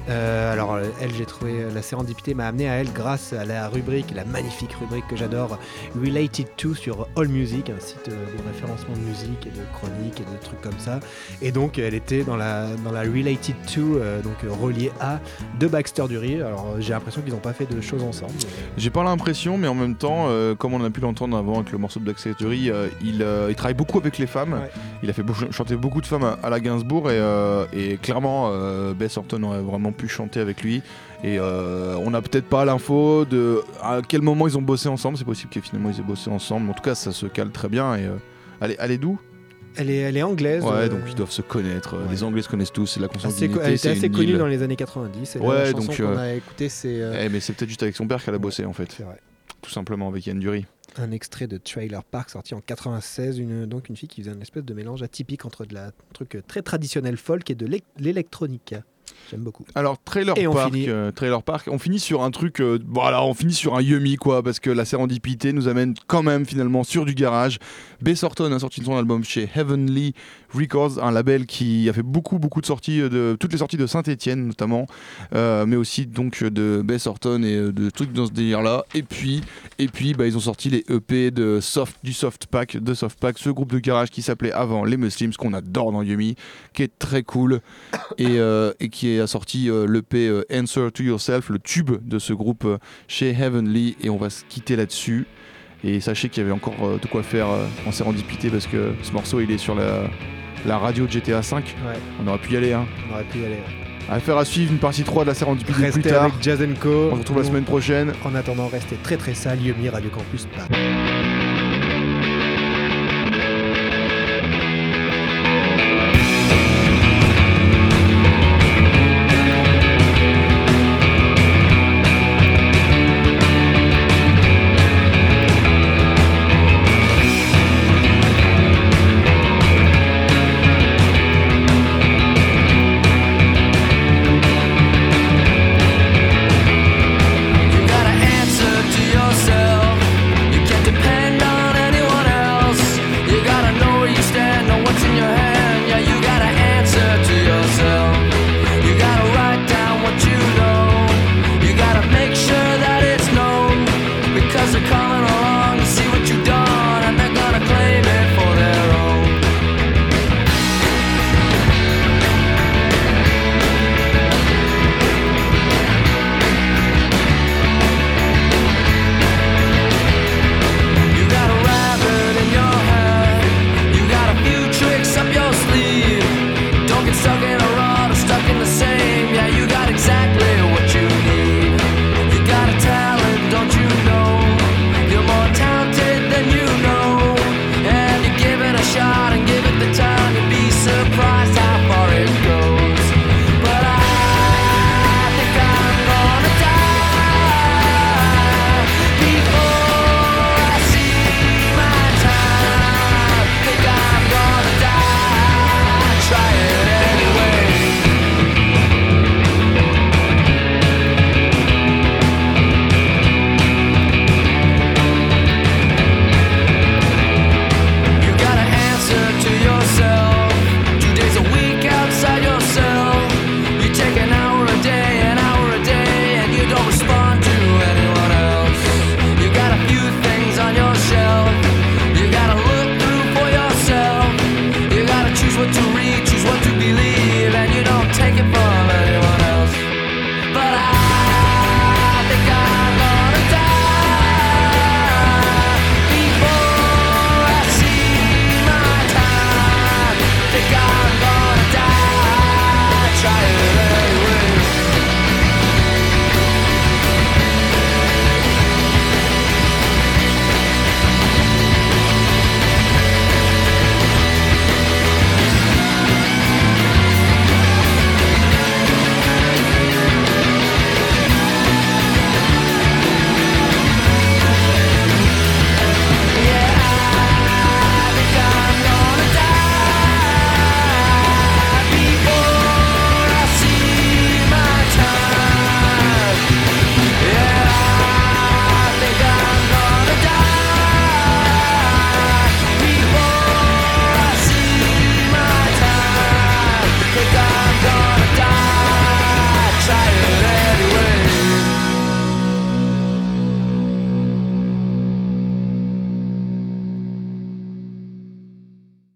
Euh, 0.09 0.51
alors 0.51 0.77
elle, 1.01 1.13
j'ai 1.13 1.25
trouvé 1.25 1.53
euh, 1.61 1.73
la 1.73 1.81
sérendipité 1.81 2.33
m'a 2.33 2.47
amené 2.47 2.69
à 2.69 2.73
elle 2.73 2.91
grâce 2.91 3.31
à 3.31 3.45
la 3.45 3.69
rubrique, 3.69 4.13
la 4.13 4.25
magnifique 4.25 4.73
rubrique 4.73 5.07
que 5.07 5.15
j'adore, 5.15 5.57
Related 5.95 6.47
to 6.57 6.75
sur 6.75 7.07
All 7.15 7.29
Music, 7.29 7.69
un 7.69 7.79
site 7.79 8.09
euh, 8.09 8.25
de 8.37 8.47
référencement 8.47 8.95
de 8.95 8.99
musique 8.99 9.47
et 9.47 9.51
de 9.51 9.63
chroniques 9.73 10.19
et 10.19 10.23
de 10.25 10.43
trucs 10.43 10.59
comme 10.59 10.77
ça. 10.77 10.99
Et 11.41 11.51
donc 11.51 11.77
elle 11.77 11.93
était 11.93 12.23
dans 12.23 12.35
la, 12.35 12.67
dans 12.83 12.91
la 12.91 13.01
Related 13.01 13.55
to, 13.73 13.81
euh, 13.97 14.21
donc 14.21 14.35
reliée 14.61 14.91
à 14.99 15.19
de 15.59 15.67
Baxter 15.67 16.03
Dury. 16.09 16.41
Alors 16.41 16.75
j'ai 16.79 16.91
l'impression 16.91 17.21
qu'ils 17.21 17.33
n'ont 17.33 17.39
pas 17.39 17.53
fait 17.53 17.73
de 17.73 17.79
choses 17.79 18.03
ensemble. 18.03 18.33
J'ai 18.75 18.89
pas 18.89 19.03
l'impression, 19.03 19.57
mais 19.57 19.69
en 19.69 19.75
même 19.75 19.95
temps, 19.95 20.25
euh, 20.27 20.53
comme 20.53 20.73
on 20.73 20.83
a 20.83 20.89
pu 20.89 20.99
l'entendre 20.99 21.37
avant 21.37 21.59
avec 21.59 21.71
le 21.71 21.77
morceau 21.77 22.01
de 22.01 22.13
Secretary, 22.17 22.69
euh, 22.69 22.89
il, 23.01 23.25
il 23.49 23.55
travaille 23.55 23.73
beaucoup 23.73 23.99
avec 23.99 24.17
les 24.17 24.27
femmes. 24.27 24.53
Ouais. 24.53 24.69
Il 25.01 25.09
a 25.09 25.13
fait 25.13 25.23
chanter 25.51 25.77
beaucoup 25.77 26.01
de 26.01 26.07
femmes 26.07 26.25
à, 26.25 26.39
à 26.43 26.49
la 26.49 26.59
Gainsbourg 26.59 27.09
et, 27.09 27.21
et 27.71 27.95
clairement, 27.97 28.51
Bess 28.93 29.15
Orton 29.15 29.43
aurait 29.43 29.61
vraiment 29.61 29.92
pu 29.93 30.07
chanter 30.07 30.39
avec 30.39 30.61
lui. 30.63 30.81
Et 31.23 31.39
euh, 31.39 31.95
on 31.97 32.09
n'a 32.11 32.21
peut-être 32.21 32.45
pas 32.47 32.65
l'info 32.65 33.23
de 33.25 33.61
à 33.81 34.01
quel 34.07 34.21
moment 34.21 34.47
ils 34.47 34.57
ont 34.57 34.61
bossé 34.61 34.89
ensemble. 34.89 35.17
C'est 35.17 35.23
possible 35.25 35.49
que 35.51 35.61
finalement 35.61 35.89
ils 35.89 35.99
aient 35.99 36.03
bossé 36.03 36.29
ensemble. 36.29 36.69
En 36.69 36.73
tout 36.73 36.83
cas, 36.83 36.95
ça 36.95 37.11
se 37.11 37.25
cale 37.27 37.51
très 37.51 37.69
bien. 37.69 37.95
Et 37.95 38.05
euh, 38.05 38.15
elle, 38.59 38.71
est, 38.71 38.77
elle 38.79 38.91
est 38.91 38.97
d'où? 38.97 39.19
Elle 39.75 39.89
est, 39.89 39.97
elle 39.97 40.17
est 40.17 40.21
anglaise. 40.23 40.63
Ouais, 40.63 40.71
euh, 40.71 40.89
donc 40.89 40.99
ils 41.07 41.15
doivent 41.15 41.31
se 41.31 41.41
connaître. 41.41 41.95
ouais. 41.97 42.03
Les 42.11 42.23
Anglais 42.23 42.41
se 42.41 42.49
connaissent 42.49 42.71
tous. 42.73 42.85
C'est 42.87 42.99
la 42.99 43.05
assez 43.07 43.13
consanguinité. 43.15 43.49
co- 43.53 43.61
elle 43.63 43.73
était 43.73 43.89
assez 43.89 44.09
connue 44.09 44.31
île. 44.33 44.37
dans 44.37 44.47
les 44.47 44.61
années 44.61 44.75
90. 44.75 45.35
Et 45.35 45.39
la 45.39 45.45
Ouais, 45.45 45.65
chanson 45.71 45.87
donc, 45.87 45.97
qu'on 45.97 46.03
euh, 46.03 46.17
a 46.17 46.33
écoutée, 46.35 46.69
c'est 46.69 47.01
Eh, 47.21 47.29
mais 47.29 47.39
c'est 47.39 47.53
peut-être 47.53 47.69
juste 47.69 47.83
avec 47.83 47.95
son 47.95 48.05
père 48.07 48.23
qu'elle 48.23 48.35
a 48.35 48.39
bossé 48.39 48.65
en 48.65 48.73
fait. 48.73 48.91
c'est 48.91 49.03
vrai. 49.03 49.19
Tout 49.61 49.71
simplement 49.71 50.09
avec 50.09 50.27
Yann 50.27 50.37
Dury. 50.39 50.65
un 50.97 51.11
extrait 51.11 51.47
de 51.47 51.57
Trailer 51.57 52.03
Park 52.03 52.29
sorti 52.29 52.53
en 52.53 52.59
96. 52.59 53.39
Une, 53.39 53.65
donc 53.65 53.87
une 53.89 53.95
fille 53.95 54.09
qui 54.09 54.21
faisait 54.21 54.35
une 54.35 54.41
espèce 54.41 54.65
de 54.65 54.73
mélange 54.73 55.01
atypique 55.01 55.45
entre 55.45 55.65
de 55.65 55.73
la 55.73 55.85
un 55.87 55.91
truc 56.13 56.37
très 56.47 56.61
traditionnel 56.61 57.15
folk 57.17 57.49
et 57.49 57.55
de 57.55 57.65
l'ec- 57.65 57.85
l'électronica. 57.97 58.83
J'aime 59.31 59.41
beaucoup. 59.41 59.65
Alors 59.75 59.97
Trailer 60.03 60.37
Et 60.37 60.47
on 60.47 60.53
Park, 60.53 60.73
finit. 60.73 60.89
euh, 60.89 61.11
Trailer 61.11 61.41
Park, 61.43 61.67
on 61.71 61.79
finit 61.79 61.99
sur 61.99 62.23
un 62.23 62.31
truc, 62.31 62.59
euh, 62.61 62.79
voilà, 62.87 63.23
on 63.23 63.33
finit 63.33 63.53
sur 63.53 63.75
un 63.75 63.81
yummy 63.81 64.15
quoi, 64.17 64.43
parce 64.43 64.59
que 64.59 64.69
la 64.69 64.85
sérendipité 64.85 65.53
nous 65.53 65.67
amène 65.67 65.93
quand 66.07 66.23
même 66.23 66.45
finalement 66.45 66.83
sur 66.83 67.05
du 67.05 67.13
garage. 67.13 67.57
Bess 68.01 68.23
Orton 68.23 68.51
a 68.51 68.59
sorti 68.59 68.83
son 68.83 68.97
album 68.97 69.23
chez 69.23 69.49
Heavenly 69.55 70.13
Records, 70.53 71.03
un 71.03 71.11
label 71.11 71.45
qui 71.45 71.89
a 71.89 71.93
fait 71.93 72.03
beaucoup 72.03 72.39
beaucoup 72.39 72.61
de 72.61 72.65
sorties, 72.65 73.01
euh, 73.01 73.09
de 73.09 73.35
toutes 73.39 73.51
les 73.51 73.59
sorties 73.59 73.77
de 73.77 73.87
Saint-Étienne 73.87 74.47
notamment, 74.47 74.85
euh, 75.33 75.65
mais 75.65 75.75
aussi 75.75 76.05
donc 76.05 76.43
de 76.43 76.81
Bess 76.83 77.07
Orton 77.07 77.43
et 77.43 77.55
euh, 77.55 77.71
de 77.71 77.89
trucs 77.89 78.13
dans 78.13 78.27
ce 78.27 78.31
délire 78.31 78.61
là. 78.61 78.85
Et 78.93 79.03
puis 79.03 79.41
et 79.79 79.87
puis 79.87 80.13
bah, 80.13 80.27
ils 80.27 80.37
ont 80.37 80.41
sorti 80.41 80.69
les 80.69 80.83
EP 80.89 81.31
de 81.31 81.59
soft 81.59 81.97
du 82.03 82.13
Soft 82.13 82.47
Pack, 82.47 82.77
de 82.77 82.93
Soft 82.93 83.19
Pack, 83.19 83.37
ce 83.39 83.49
groupe 83.49 83.71
de 83.71 83.79
garage 83.79 84.09
qui 84.09 84.21
s'appelait 84.21 84.51
avant 84.51 84.85
les 84.85 84.97
Muslims 84.97 85.33
qu'on 85.33 85.53
adore 85.53 85.91
dans 85.91 86.03
Yumi, 86.03 86.35
qui 86.73 86.83
est 86.83 86.99
très 86.99 87.23
cool 87.23 87.61
et, 88.17 88.37
et 88.79 88.89
qui 88.89 89.19
a 89.19 89.27
sorti 89.27 89.69
l'EP 89.87 90.43
Answer 90.51 90.89
to 90.93 91.03
Yourself, 91.03 91.49
le 91.49 91.59
tube 91.59 91.91
de 92.03 92.19
ce 92.19 92.33
groupe 92.33 92.67
chez 93.07 93.31
Heavenly, 93.31 93.95
et 94.01 94.09
on 94.09 94.17
va 94.17 94.29
se 94.29 94.43
quitter 94.45 94.75
là-dessus. 94.75 95.25
Et 95.83 95.99
sachez 95.99 96.29
qu'il 96.29 96.41
y 96.41 96.45
avait 96.45 96.53
encore 96.53 96.99
de 96.99 97.07
quoi 97.07 97.23
faire 97.23 97.47
en 97.85 97.91
sérendipité 97.91 98.49
parce 98.49 98.67
que 98.67 98.93
ce 99.01 99.11
morceau 99.11 99.41
il 99.41 99.51
est 99.51 99.57
sur 99.57 99.75
la, 99.75 100.09
la 100.65 100.77
radio 100.77 101.05
de 101.05 101.11
GTA 101.11 101.41
5. 101.41 101.63
Ouais, 101.85 101.93
On 102.23 102.27
aurait 102.27 102.37
pu 102.39 102.53
y 102.53 102.57
aller. 102.57 102.73
Hein. 102.73 102.85
on 103.09 103.13
aurait 103.13 103.23
pu 103.25 103.39
y 103.39 103.45
aller. 103.45 103.59
Affaire 104.09 104.37
à 104.37 104.43
suivre 104.45 104.71
une 104.73 104.79
partie 104.79 105.03
3 105.03 105.23
de 105.23 105.29
la 105.29 105.33
sérendipité 105.33 105.73
plus 105.73 105.83
Restez 105.83 106.01
tard. 106.09 106.23
avec 106.23 106.33
Jazz 106.41 106.59
Co. 106.81 107.09
On 107.11 107.15
se 107.15 107.19
retrouve 107.19 107.37
la 107.37 107.43
semaine 107.45 107.63
prochaine. 107.63 108.11
En 108.25 108.35
attendant, 108.35 108.67
restez 108.67 108.97
très 108.97 109.15
très 109.17 109.33
sale. 109.33 109.61
Yumi 109.61 109.87
Radio 109.89 110.09
Campus. 110.09 110.45
Paris. 110.55 110.67